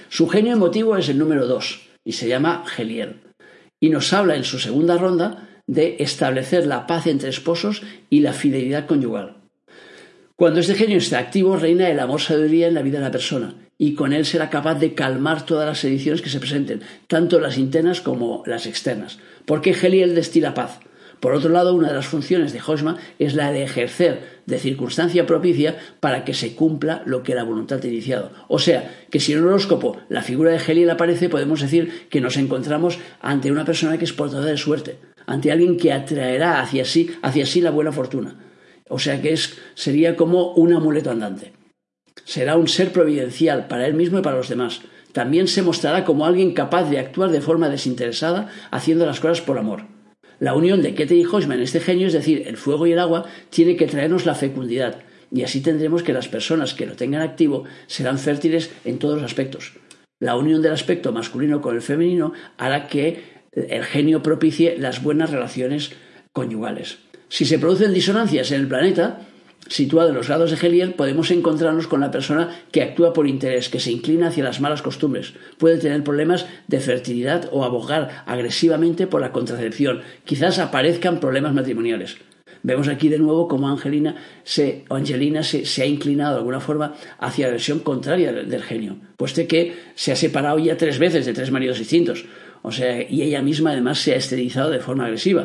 Su 0.09 0.29
genio 0.29 0.53
emotivo 0.53 0.97
es 0.97 1.09
el 1.09 1.19
número 1.19 1.45
dos 1.49 1.89
y 2.05 2.13
se 2.13 2.29
llama 2.29 2.63
Geliel. 2.67 3.17
Y 3.81 3.91
nos 3.91 4.13
habla 4.13 4.37
en 4.37 4.45
su 4.45 4.61
segunda 4.61 4.97
ronda 4.97 5.49
de 5.67 5.97
establecer 5.99 6.69
la 6.69 6.87
paz 6.87 7.09
entre 7.09 7.31
esposos 7.31 7.83
y 8.09 8.21
la 8.21 8.33
fidelidad 8.33 8.87
conyugal. 8.87 9.46
Cuando 10.37 10.61
este 10.61 10.75
genio 10.75 10.99
está 10.99 11.19
activo, 11.19 11.57
reina 11.57 11.89
el 11.89 11.99
amor 11.99 12.21
sabiduría 12.21 12.69
en 12.69 12.75
la 12.75 12.83
vida 12.83 12.99
de 12.99 13.05
la 13.05 13.11
persona, 13.11 13.55
y 13.79 13.95
con 13.95 14.13
él 14.13 14.27
será 14.27 14.51
capaz 14.51 14.75
de 14.75 14.93
calmar 14.93 15.47
todas 15.47 15.67
las 15.67 15.83
ediciones 15.83 16.21
que 16.21 16.29
se 16.29 16.41
presenten, 16.41 16.83
tanto 17.07 17.41
las 17.41 17.57
internas 17.57 18.03
como 18.03 18.43
las 18.45 18.67
externas. 18.67 19.19
Porque 19.47 19.73
Geliel 19.73 20.15
destila 20.15 20.53
paz. 20.53 20.81
Por 21.21 21.33
otro 21.33 21.49
lado, 21.49 21.75
una 21.75 21.89
de 21.89 21.95
las 21.95 22.07
funciones 22.07 22.53
de 22.53 22.61
Hosma 22.61 22.99
es 23.19 23.35
la 23.35 23.51
de 23.51 23.63
ejercer 23.63 24.43
de 24.45 24.59
circunstancia 24.59 25.25
propicia 25.25 25.79
para 26.01 26.27
que 26.27 26.35
se 26.35 26.55
cumpla 26.55 27.03
lo 27.07 27.23
que 27.23 27.35
la 27.35 27.43
voluntad 27.43 27.81
ha 27.83 27.87
iniciado. 27.87 28.31
O 28.49 28.59
sea, 28.59 28.95
que 29.11 29.21
si 29.21 29.33
en 29.33 29.39
un 29.39 29.49
horóscopo 29.49 29.97
la 30.11 30.21
figura 30.21 30.51
de 30.51 30.59
Heliel 30.59 30.91
aparece, 30.91 31.31
podemos 31.31 31.63
decir 31.63 32.09
que 32.11 32.21
nos 32.21 32.37
encontramos 32.37 32.99
ante 33.23 33.51
una 33.51 33.65
persona 33.65 33.97
que 33.97 34.05
es 34.05 34.13
portadora 34.13 34.51
de 34.51 34.59
suerte, 34.59 34.99
ante 35.25 35.51
alguien 35.51 35.79
que 35.79 35.95
atraerá 35.95 36.61
hacia 36.61 36.85
sí, 36.85 37.17
hacia 37.23 37.47
sí 37.47 37.63
la 37.63 37.71
buena 37.71 37.91
fortuna. 37.91 38.46
O 38.89 38.99
sea 38.99 39.21
que 39.21 39.33
es, 39.33 39.59
sería 39.75 40.17
como 40.17 40.53
un 40.53 40.73
amuleto 40.73 41.11
andante. 41.11 41.53
Será 42.25 42.57
un 42.57 42.69
ser 42.69 42.93
providencial 42.93 43.67
para 43.67 43.87
él 43.87 43.95
mismo 43.95 44.19
y 44.19 44.23
para 44.23 44.37
los 44.37 44.49
demás. 44.49 44.83
También 45.13 45.49
se 45.49 45.63
mostrará 45.63 46.05
como 46.05 46.27
alguien 46.27 46.53
capaz 46.53 46.91
de 46.91 46.99
actuar 46.99 47.31
de 47.31 47.41
forma 47.41 47.69
desinteresada, 47.69 48.51
haciendo 48.71 49.07
las 49.07 49.21
cosas 49.21 49.41
por 49.41 49.59
amor. 49.59 49.85
La 50.39 50.55
unión 50.55 50.83
de 50.83 50.95
Keter 50.95 51.17
y 51.17 51.25
Hoshma 51.25 51.55
en 51.55 51.63
este 51.63 51.81
genio, 51.81 52.07
es 52.07 52.13
decir, 52.13 52.45
el 52.47 52.59
fuego 52.59 52.87
y 52.87 52.93
el 52.93 52.99
agua, 52.99 53.25
tiene 53.49 53.77
que 53.77 53.87
traernos 53.87 54.27
la 54.27 54.35
fecundidad, 54.35 55.01
y 55.33 55.43
así 55.43 55.61
tendremos 55.61 56.03
que 56.03 56.13
las 56.13 56.29
personas 56.29 56.75
que 56.75 56.87
lo 56.87 56.95
tengan 56.95 57.23
activo 57.23 57.65
serán 57.87 58.19
fértiles 58.19 58.71
en 58.85 58.99
todos 58.99 59.17
los 59.17 59.25
aspectos. 59.25 59.73
La 60.21 60.37
unión 60.37 60.63
del 60.63 60.73
aspecto 60.73 61.13
masculino 61.13 61.61
con 61.61 61.75
el 61.75 61.83
femenino 61.83 62.33
hará 62.59 62.87
que 62.89 63.23
el 63.53 63.85
genio 63.85 64.23
propicie 64.23 64.77
las 64.79 65.03
buenas 65.03 65.31
relaciones 65.31 65.93
conyugales. 66.33 66.99
Si 67.29 67.45
se 67.45 67.59
producen 67.59 67.93
disonancias 67.93 68.53
en 68.53 68.61
el 68.61 68.69
planeta, 68.69 69.21
situado 69.69 70.11
en 70.11 70.15
los 70.15 70.29
grados 70.29 70.51
de 70.51 70.67
Heliel, 70.67 70.95
podemos 70.95 71.31
encontrarnos 71.31 71.87
con 71.87 72.01
la 72.01 72.11
persona 72.11 72.63
que 72.71 72.83
actúa 72.83 73.13
por 73.13 73.27
interés, 73.27 73.69
que 73.69 73.81
se 73.81 73.91
inclina 73.91 74.29
hacia 74.29 74.45
las 74.45 74.61
malas 74.61 74.83
costumbres, 74.83 75.35
puede 75.59 75.79
tener 75.79 76.05
problemas 76.05 76.47
de 76.69 76.81
fertilidad 76.81 77.49
o 77.53 77.65
abogar 77.65 78.25
agresivamente 78.27 79.07
por 79.07 79.21
la 79.21 79.33
contracepción. 79.33 80.03
Quizás 80.25 80.59
aparezcan 80.59 81.21
problemas 81.21 81.53
matrimoniales. 81.53 82.17
Vemos 82.63 82.89
aquí 82.89 83.09
de 83.09 83.19
nuevo 83.19 83.47
cómo 83.47 83.69
Angelina 83.69 84.17
se, 84.43 84.85
Angelina 84.91 85.43
se, 85.43 85.83
ha 85.83 85.87
inclinado 85.87 86.33
de 86.33 86.39
alguna 86.39 86.61
forma 86.61 86.95
hacia 87.19 87.47
la 87.47 87.53
versión 87.53 87.81
contraria 87.81 88.33
del, 88.33 88.63
genio, 88.63 88.97
puesto 89.17 89.47
que 89.47 89.75
se 89.95 90.11
ha 90.11 90.17
separado 90.17 90.59
ya 90.59 90.77
tres 90.77 90.99
veces 90.99 91.27
de 91.27 91.33
tres 91.33 91.51
maridos 91.51 91.79
distintos. 91.79 92.25
O 92.63 92.73
sea, 92.73 93.09
y 93.09 93.23
ella 93.23 93.41
misma 93.43 93.71
además 93.71 94.01
se 94.01 94.15
ha 94.15 94.17
esterilizado 94.17 94.71
de 94.71 94.81
forma 94.81 95.05
agresiva. 95.05 95.45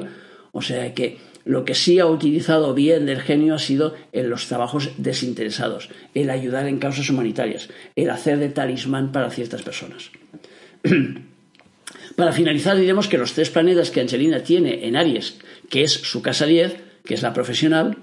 O 0.52 0.62
sea 0.64 0.96
que 0.96 1.20
lo 1.46 1.66
que 1.66 1.76
sí 1.76 2.00
ha 2.00 2.06
utilizado 2.06 2.74
bien 2.74 3.06
del 3.06 3.22
genio 3.22 3.56
ha 3.56 3.60
sido 3.60 3.96
en 4.12 4.30
los 4.30 4.48
trabajos 4.48 4.92
desinteresados, 4.98 5.90
el 6.14 6.30
ayudar 6.30 6.68
en 6.68 6.80
causas 6.80 7.10
humanitarias, 7.10 7.70
el 7.96 8.10
hacer 8.10 8.38
de 8.40 8.50
talismán 8.50 9.12
para 9.12 9.30
ciertas 9.30 9.62
personas. 9.62 10.12
para 12.16 12.34
finalizar, 12.34 12.78
diremos 12.78 13.08
que 13.08 13.18
los 13.18 13.34
tres 13.34 13.50
planetas 13.50 13.92
que 13.92 14.02
Angelina 14.02 14.44
tiene 14.44 14.88
en 14.88 14.96
Aries, 14.96 15.40
que 15.70 15.84
es 15.84 15.92
su 15.92 16.22
casa 16.22 16.46
10, 16.46 16.76
que 17.06 17.14
es 17.14 17.22
la 17.22 17.34
profesional, 17.34 17.98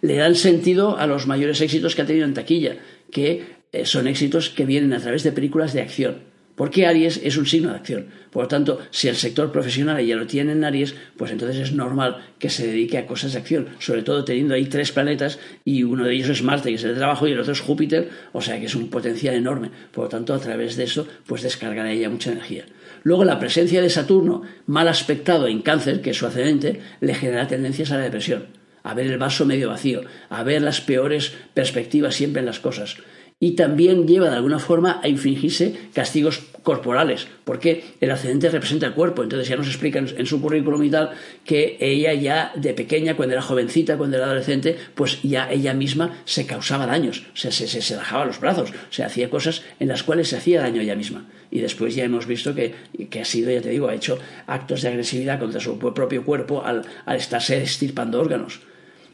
le 0.00 0.16
dan 0.16 0.34
sentido 0.34 0.98
a 0.98 1.06
los 1.06 1.26
mayores 1.26 1.60
éxitos 1.60 1.94
que 1.94 2.02
ha 2.02 2.06
tenido 2.06 2.26
en 2.26 2.34
taquilla, 2.34 2.76
que 3.10 3.58
eh, 3.72 3.84
son 3.84 4.08
éxitos 4.08 4.48
que 4.50 4.64
vienen 4.64 4.92
a 4.92 5.00
través 5.00 5.22
de 5.22 5.32
películas 5.32 5.72
de 5.72 5.82
acción. 5.82 6.16
Porque 6.58 6.86
Aries 6.86 7.20
es 7.22 7.36
un 7.36 7.46
signo 7.46 7.70
de 7.70 7.76
acción. 7.76 8.08
Por 8.32 8.42
lo 8.42 8.48
tanto, 8.48 8.80
si 8.90 9.06
el 9.06 9.14
sector 9.14 9.52
profesional 9.52 10.04
ya 10.04 10.16
lo 10.16 10.26
tiene 10.26 10.52
en 10.52 10.64
Aries, 10.64 10.92
pues 11.16 11.30
entonces 11.30 11.56
es 11.56 11.72
normal 11.72 12.16
que 12.40 12.50
se 12.50 12.66
dedique 12.66 12.98
a 12.98 13.06
cosas 13.06 13.32
de 13.32 13.38
acción. 13.38 13.68
Sobre 13.78 14.02
todo 14.02 14.24
teniendo 14.24 14.54
ahí 14.54 14.64
tres 14.64 14.90
planetas 14.90 15.38
y 15.64 15.84
uno 15.84 16.04
de 16.04 16.14
ellos 16.14 16.28
es 16.30 16.42
Marte, 16.42 16.70
que 16.70 16.74
es 16.74 16.82
el 16.82 16.96
trabajo, 16.96 17.28
y 17.28 17.32
el 17.32 17.38
otro 17.38 17.52
es 17.52 17.60
Júpiter, 17.60 18.10
o 18.32 18.42
sea 18.42 18.58
que 18.58 18.66
es 18.66 18.74
un 18.74 18.90
potencial 18.90 19.36
enorme. 19.36 19.70
Por 19.92 20.04
lo 20.04 20.10
tanto, 20.10 20.34
a 20.34 20.40
través 20.40 20.76
de 20.76 20.82
eso, 20.82 21.06
pues 21.26 21.42
descargará 21.42 21.92
ella 21.92 22.10
mucha 22.10 22.32
energía. 22.32 22.64
Luego, 23.04 23.24
la 23.24 23.38
presencia 23.38 23.80
de 23.80 23.88
Saturno, 23.88 24.42
mal 24.66 24.88
aspectado 24.88 25.46
en 25.46 25.62
Cáncer, 25.62 26.00
que 26.00 26.10
es 26.10 26.16
su 26.16 26.26
ascendente, 26.26 26.80
le 27.00 27.14
genera 27.14 27.46
tendencias 27.46 27.92
a 27.92 27.98
la 27.98 28.02
depresión, 28.02 28.46
a 28.82 28.94
ver 28.94 29.06
el 29.06 29.18
vaso 29.18 29.46
medio 29.46 29.68
vacío, 29.68 30.00
a 30.28 30.42
ver 30.42 30.62
las 30.62 30.80
peores 30.80 31.32
perspectivas 31.54 32.16
siempre 32.16 32.40
en 32.40 32.46
las 32.46 32.58
cosas 32.58 32.96
y 33.40 33.52
también 33.52 34.08
lleva 34.08 34.30
de 34.30 34.36
alguna 34.36 34.58
forma 34.58 35.00
a 35.02 35.08
infligirse 35.08 35.74
castigos 35.94 36.42
corporales, 36.64 37.28
porque 37.44 37.84
el 38.00 38.10
ascendente 38.10 38.50
representa 38.50 38.86
el 38.86 38.94
cuerpo. 38.94 39.22
Entonces 39.22 39.48
ya 39.48 39.56
nos 39.56 39.68
explica 39.68 40.00
en 40.00 40.26
su 40.26 40.40
currículum 40.40 40.82
y 40.82 40.90
tal 40.90 41.10
que 41.44 41.76
ella 41.80 42.12
ya 42.14 42.52
de 42.56 42.74
pequeña, 42.74 43.16
cuando 43.16 43.34
era 43.34 43.42
jovencita, 43.42 43.96
cuando 43.96 44.16
era 44.16 44.26
adolescente, 44.26 44.76
pues 44.94 45.22
ya 45.22 45.50
ella 45.50 45.72
misma 45.72 46.18
se 46.24 46.46
causaba 46.46 46.86
daños, 46.86 47.26
se, 47.34 47.52
se, 47.52 47.68
se 47.68 47.96
dejaba 47.96 48.26
los 48.26 48.40
brazos, 48.40 48.72
se 48.90 49.04
hacía 49.04 49.30
cosas 49.30 49.62
en 49.78 49.88
las 49.88 50.02
cuales 50.02 50.28
se 50.28 50.36
hacía 50.36 50.60
daño 50.60 50.82
ella 50.82 50.96
misma. 50.96 51.26
Y 51.50 51.60
después 51.60 51.94
ya 51.94 52.04
hemos 52.04 52.26
visto 52.26 52.54
que, 52.54 52.74
que 53.08 53.20
ha 53.20 53.24
sido, 53.24 53.50
ya 53.50 53.62
te 53.62 53.70
digo, 53.70 53.88
ha 53.88 53.94
hecho 53.94 54.18
actos 54.46 54.82
de 54.82 54.88
agresividad 54.88 55.38
contra 55.38 55.60
su 55.60 55.78
propio 55.78 56.24
cuerpo 56.24 56.64
al, 56.64 56.82
al 57.06 57.16
estarse 57.16 57.62
estirpando 57.62 58.20
órganos. 58.20 58.60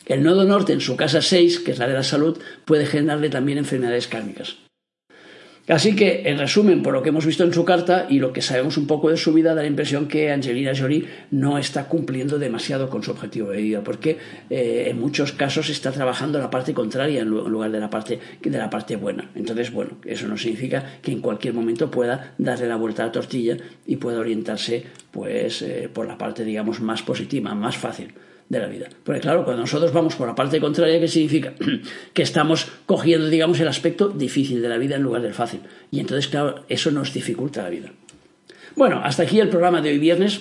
El 0.06 0.22
nodo 0.22 0.44
norte 0.44 0.72
en 0.72 0.80
su 0.80 0.96
casa 0.96 1.22
6, 1.22 1.60
que 1.60 1.72
es 1.72 1.78
la 1.78 1.88
de 1.88 1.94
la 1.94 2.02
salud, 2.02 2.38
puede 2.64 2.86
generarle 2.86 3.30
también 3.30 3.58
enfermedades 3.58 4.06
kármicas. 4.06 4.56
Así 5.66 5.96
que, 5.96 6.24
en 6.26 6.38
resumen, 6.38 6.82
por 6.82 6.92
lo 6.92 7.02
que 7.02 7.08
hemos 7.08 7.24
visto 7.24 7.42
en 7.42 7.54
su 7.54 7.64
carta 7.64 8.06
y 8.10 8.18
lo 8.18 8.34
que 8.34 8.42
sabemos 8.42 8.76
un 8.76 8.86
poco 8.86 9.08
de 9.08 9.16
su 9.16 9.32
vida, 9.32 9.54
da 9.54 9.62
la 9.62 9.66
impresión 9.66 10.08
que 10.08 10.30
Angelina 10.30 10.72
Jolie 10.76 11.06
no 11.30 11.56
está 11.56 11.88
cumpliendo 11.88 12.38
demasiado 12.38 12.90
con 12.90 13.02
su 13.02 13.12
objetivo 13.12 13.48
de 13.48 13.62
vida, 13.62 13.82
porque 13.82 14.18
eh, 14.50 14.88
en 14.90 15.00
muchos 15.00 15.32
casos 15.32 15.70
está 15.70 15.90
trabajando 15.90 16.38
la 16.38 16.50
parte 16.50 16.74
contraria 16.74 17.22
en 17.22 17.30
lugar 17.30 17.72
de 17.72 17.80
la 17.80 17.88
parte, 17.88 18.20
de 18.42 18.58
la 18.58 18.68
parte 18.68 18.96
buena. 18.96 19.30
Entonces, 19.34 19.72
bueno, 19.72 19.92
eso 20.04 20.28
no 20.28 20.36
significa 20.36 20.98
que 21.00 21.12
en 21.12 21.22
cualquier 21.22 21.54
momento 21.54 21.90
pueda 21.90 22.34
darle 22.36 22.68
la 22.68 22.76
vuelta 22.76 23.02
a 23.02 23.06
la 23.06 23.12
tortilla 23.12 23.56
y 23.86 23.96
pueda 23.96 24.20
orientarse 24.20 24.84
pues, 25.12 25.62
eh, 25.62 25.88
por 25.90 26.06
la 26.06 26.18
parte, 26.18 26.44
digamos, 26.44 26.80
más 26.80 27.00
positiva, 27.00 27.54
más 27.54 27.78
fácil 27.78 28.12
de 28.48 28.58
la 28.58 28.66
vida. 28.66 28.88
Porque 29.02 29.20
claro, 29.20 29.44
cuando 29.44 29.62
nosotros 29.62 29.92
vamos 29.92 30.16
por 30.16 30.28
la 30.28 30.34
parte 30.34 30.60
contraria, 30.60 31.00
¿qué 31.00 31.08
significa? 31.08 31.54
que 32.12 32.22
estamos 32.22 32.68
cogiendo, 32.86 33.28
digamos, 33.28 33.58
el 33.60 33.68
aspecto 33.68 34.08
difícil 34.08 34.62
de 34.62 34.68
la 34.68 34.78
vida 34.78 34.96
en 34.96 35.02
lugar 35.02 35.22
del 35.22 35.34
fácil. 35.34 35.60
Y 35.90 36.00
entonces, 36.00 36.28
claro, 36.28 36.64
eso 36.68 36.90
nos 36.90 37.12
dificulta 37.12 37.62
la 37.62 37.70
vida. 37.70 37.92
Bueno, 38.76 39.00
hasta 39.04 39.22
aquí 39.22 39.40
el 39.40 39.48
programa 39.48 39.80
de 39.80 39.90
hoy 39.90 39.98
viernes. 39.98 40.40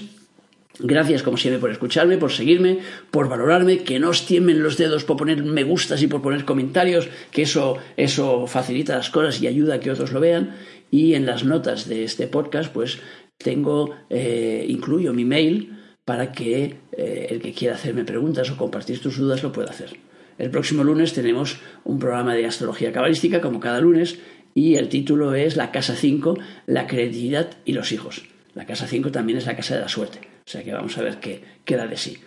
Gracias, 0.80 1.22
como 1.22 1.38
siempre, 1.38 1.60
por 1.60 1.70
escucharme, 1.70 2.18
por 2.18 2.32
seguirme, 2.32 2.80
por 3.12 3.30
valorarme, 3.30 3.84
que 3.84 4.00
no 4.00 4.10
os 4.10 4.26
tiemblen 4.26 4.64
los 4.64 4.76
dedos 4.76 5.04
por 5.04 5.18
poner 5.18 5.44
me 5.44 5.64
gustas 5.64 6.02
y 6.02 6.08
por 6.08 6.24
poner 6.24 6.46
comentarios, 6.46 7.10
que 7.30 7.44
eso, 7.44 7.78
eso 7.96 8.48
facilita 8.48 8.96
las 8.96 9.12
cosas 9.12 9.40
y 9.40 9.46
ayuda 9.46 9.76
a 9.76 9.80
que 9.80 9.92
otros 9.92 10.12
lo 10.12 10.20
vean. 10.20 10.56
Y 10.90 11.14
en 11.14 11.28
las 11.28 11.44
notas 11.44 11.88
de 11.88 12.04
este 12.04 12.26
podcast, 12.26 12.74
pues 12.74 13.00
tengo, 13.38 13.92
eh, 14.10 14.66
incluyo 14.68 15.14
mi 15.14 15.26
mail, 15.26 15.78
para 16.06 16.32
que 16.32 16.78
eh, 16.92 17.28
el 17.30 17.42
que 17.42 17.54
quiera 17.54 17.76
hacerme 17.76 18.04
preguntas 18.04 18.50
o 18.52 18.58
compartir 18.58 19.00
tus 19.00 19.18
dudas 19.18 19.44
lo 19.44 19.52
pueda 19.52 19.70
hacer. 19.70 19.98
El 20.38 20.50
próximo 20.50 20.84
lunes 20.84 21.14
tenemos 21.14 21.60
un 21.84 22.00
programa 22.00 22.34
de 22.34 22.46
astrología 22.46 22.92
cabalística, 22.92 23.40
como 23.40 23.60
cada 23.60 23.80
lunes, 23.80 24.20
y 24.56 24.76
el 24.76 24.90
título 24.90 25.36
es 25.36 25.56
La 25.56 25.72
Casa 25.72 25.96
5, 25.96 26.38
la 26.68 26.88
credibilidad 26.88 27.52
y 27.66 27.74
los 27.74 27.92
hijos. 27.92 28.24
La 28.54 28.66
Casa 28.66 28.88
5 28.88 29.12
también 29.12 29.38
es 29.38 29.46
la 29.46 29.56
Casa 29.56 29.76
de 29.76 29.82
la 29.82 29.90
Suerte, 29.90 30.20
o 30.46 30.50
sea 30.50 30.64
que 30.64 30.74
vamos 30.74 30.98
a 30.98 31.02
ver 31.02 31.20
qué 31.20 31.44
queda 31.66 31.88
de 31.88 31.98
sí. 31.98 32.18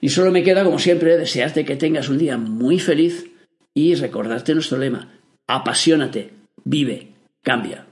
Y 0.00 0.10
solo 0.10 0.30
me 0.30 0.42
queda, 0.42 0.64
como 0.64 0.78
siempre, 0.78 1.16
desearte 1.16 1.64
que 1.64 1.76
tengas 1.76 2.08
un 2.08 2.18
día 2.18 2.36
muy 2.36 2.78
feliz 2.78 3.30
y 3.74 3.94
recordarte 3.94 4.54
nuestro 4.54 4.78
lema, 4.78 5.20
apasionate, 5.46 6.30
vive, 6.64 7.14
cambia. 7.42 7.86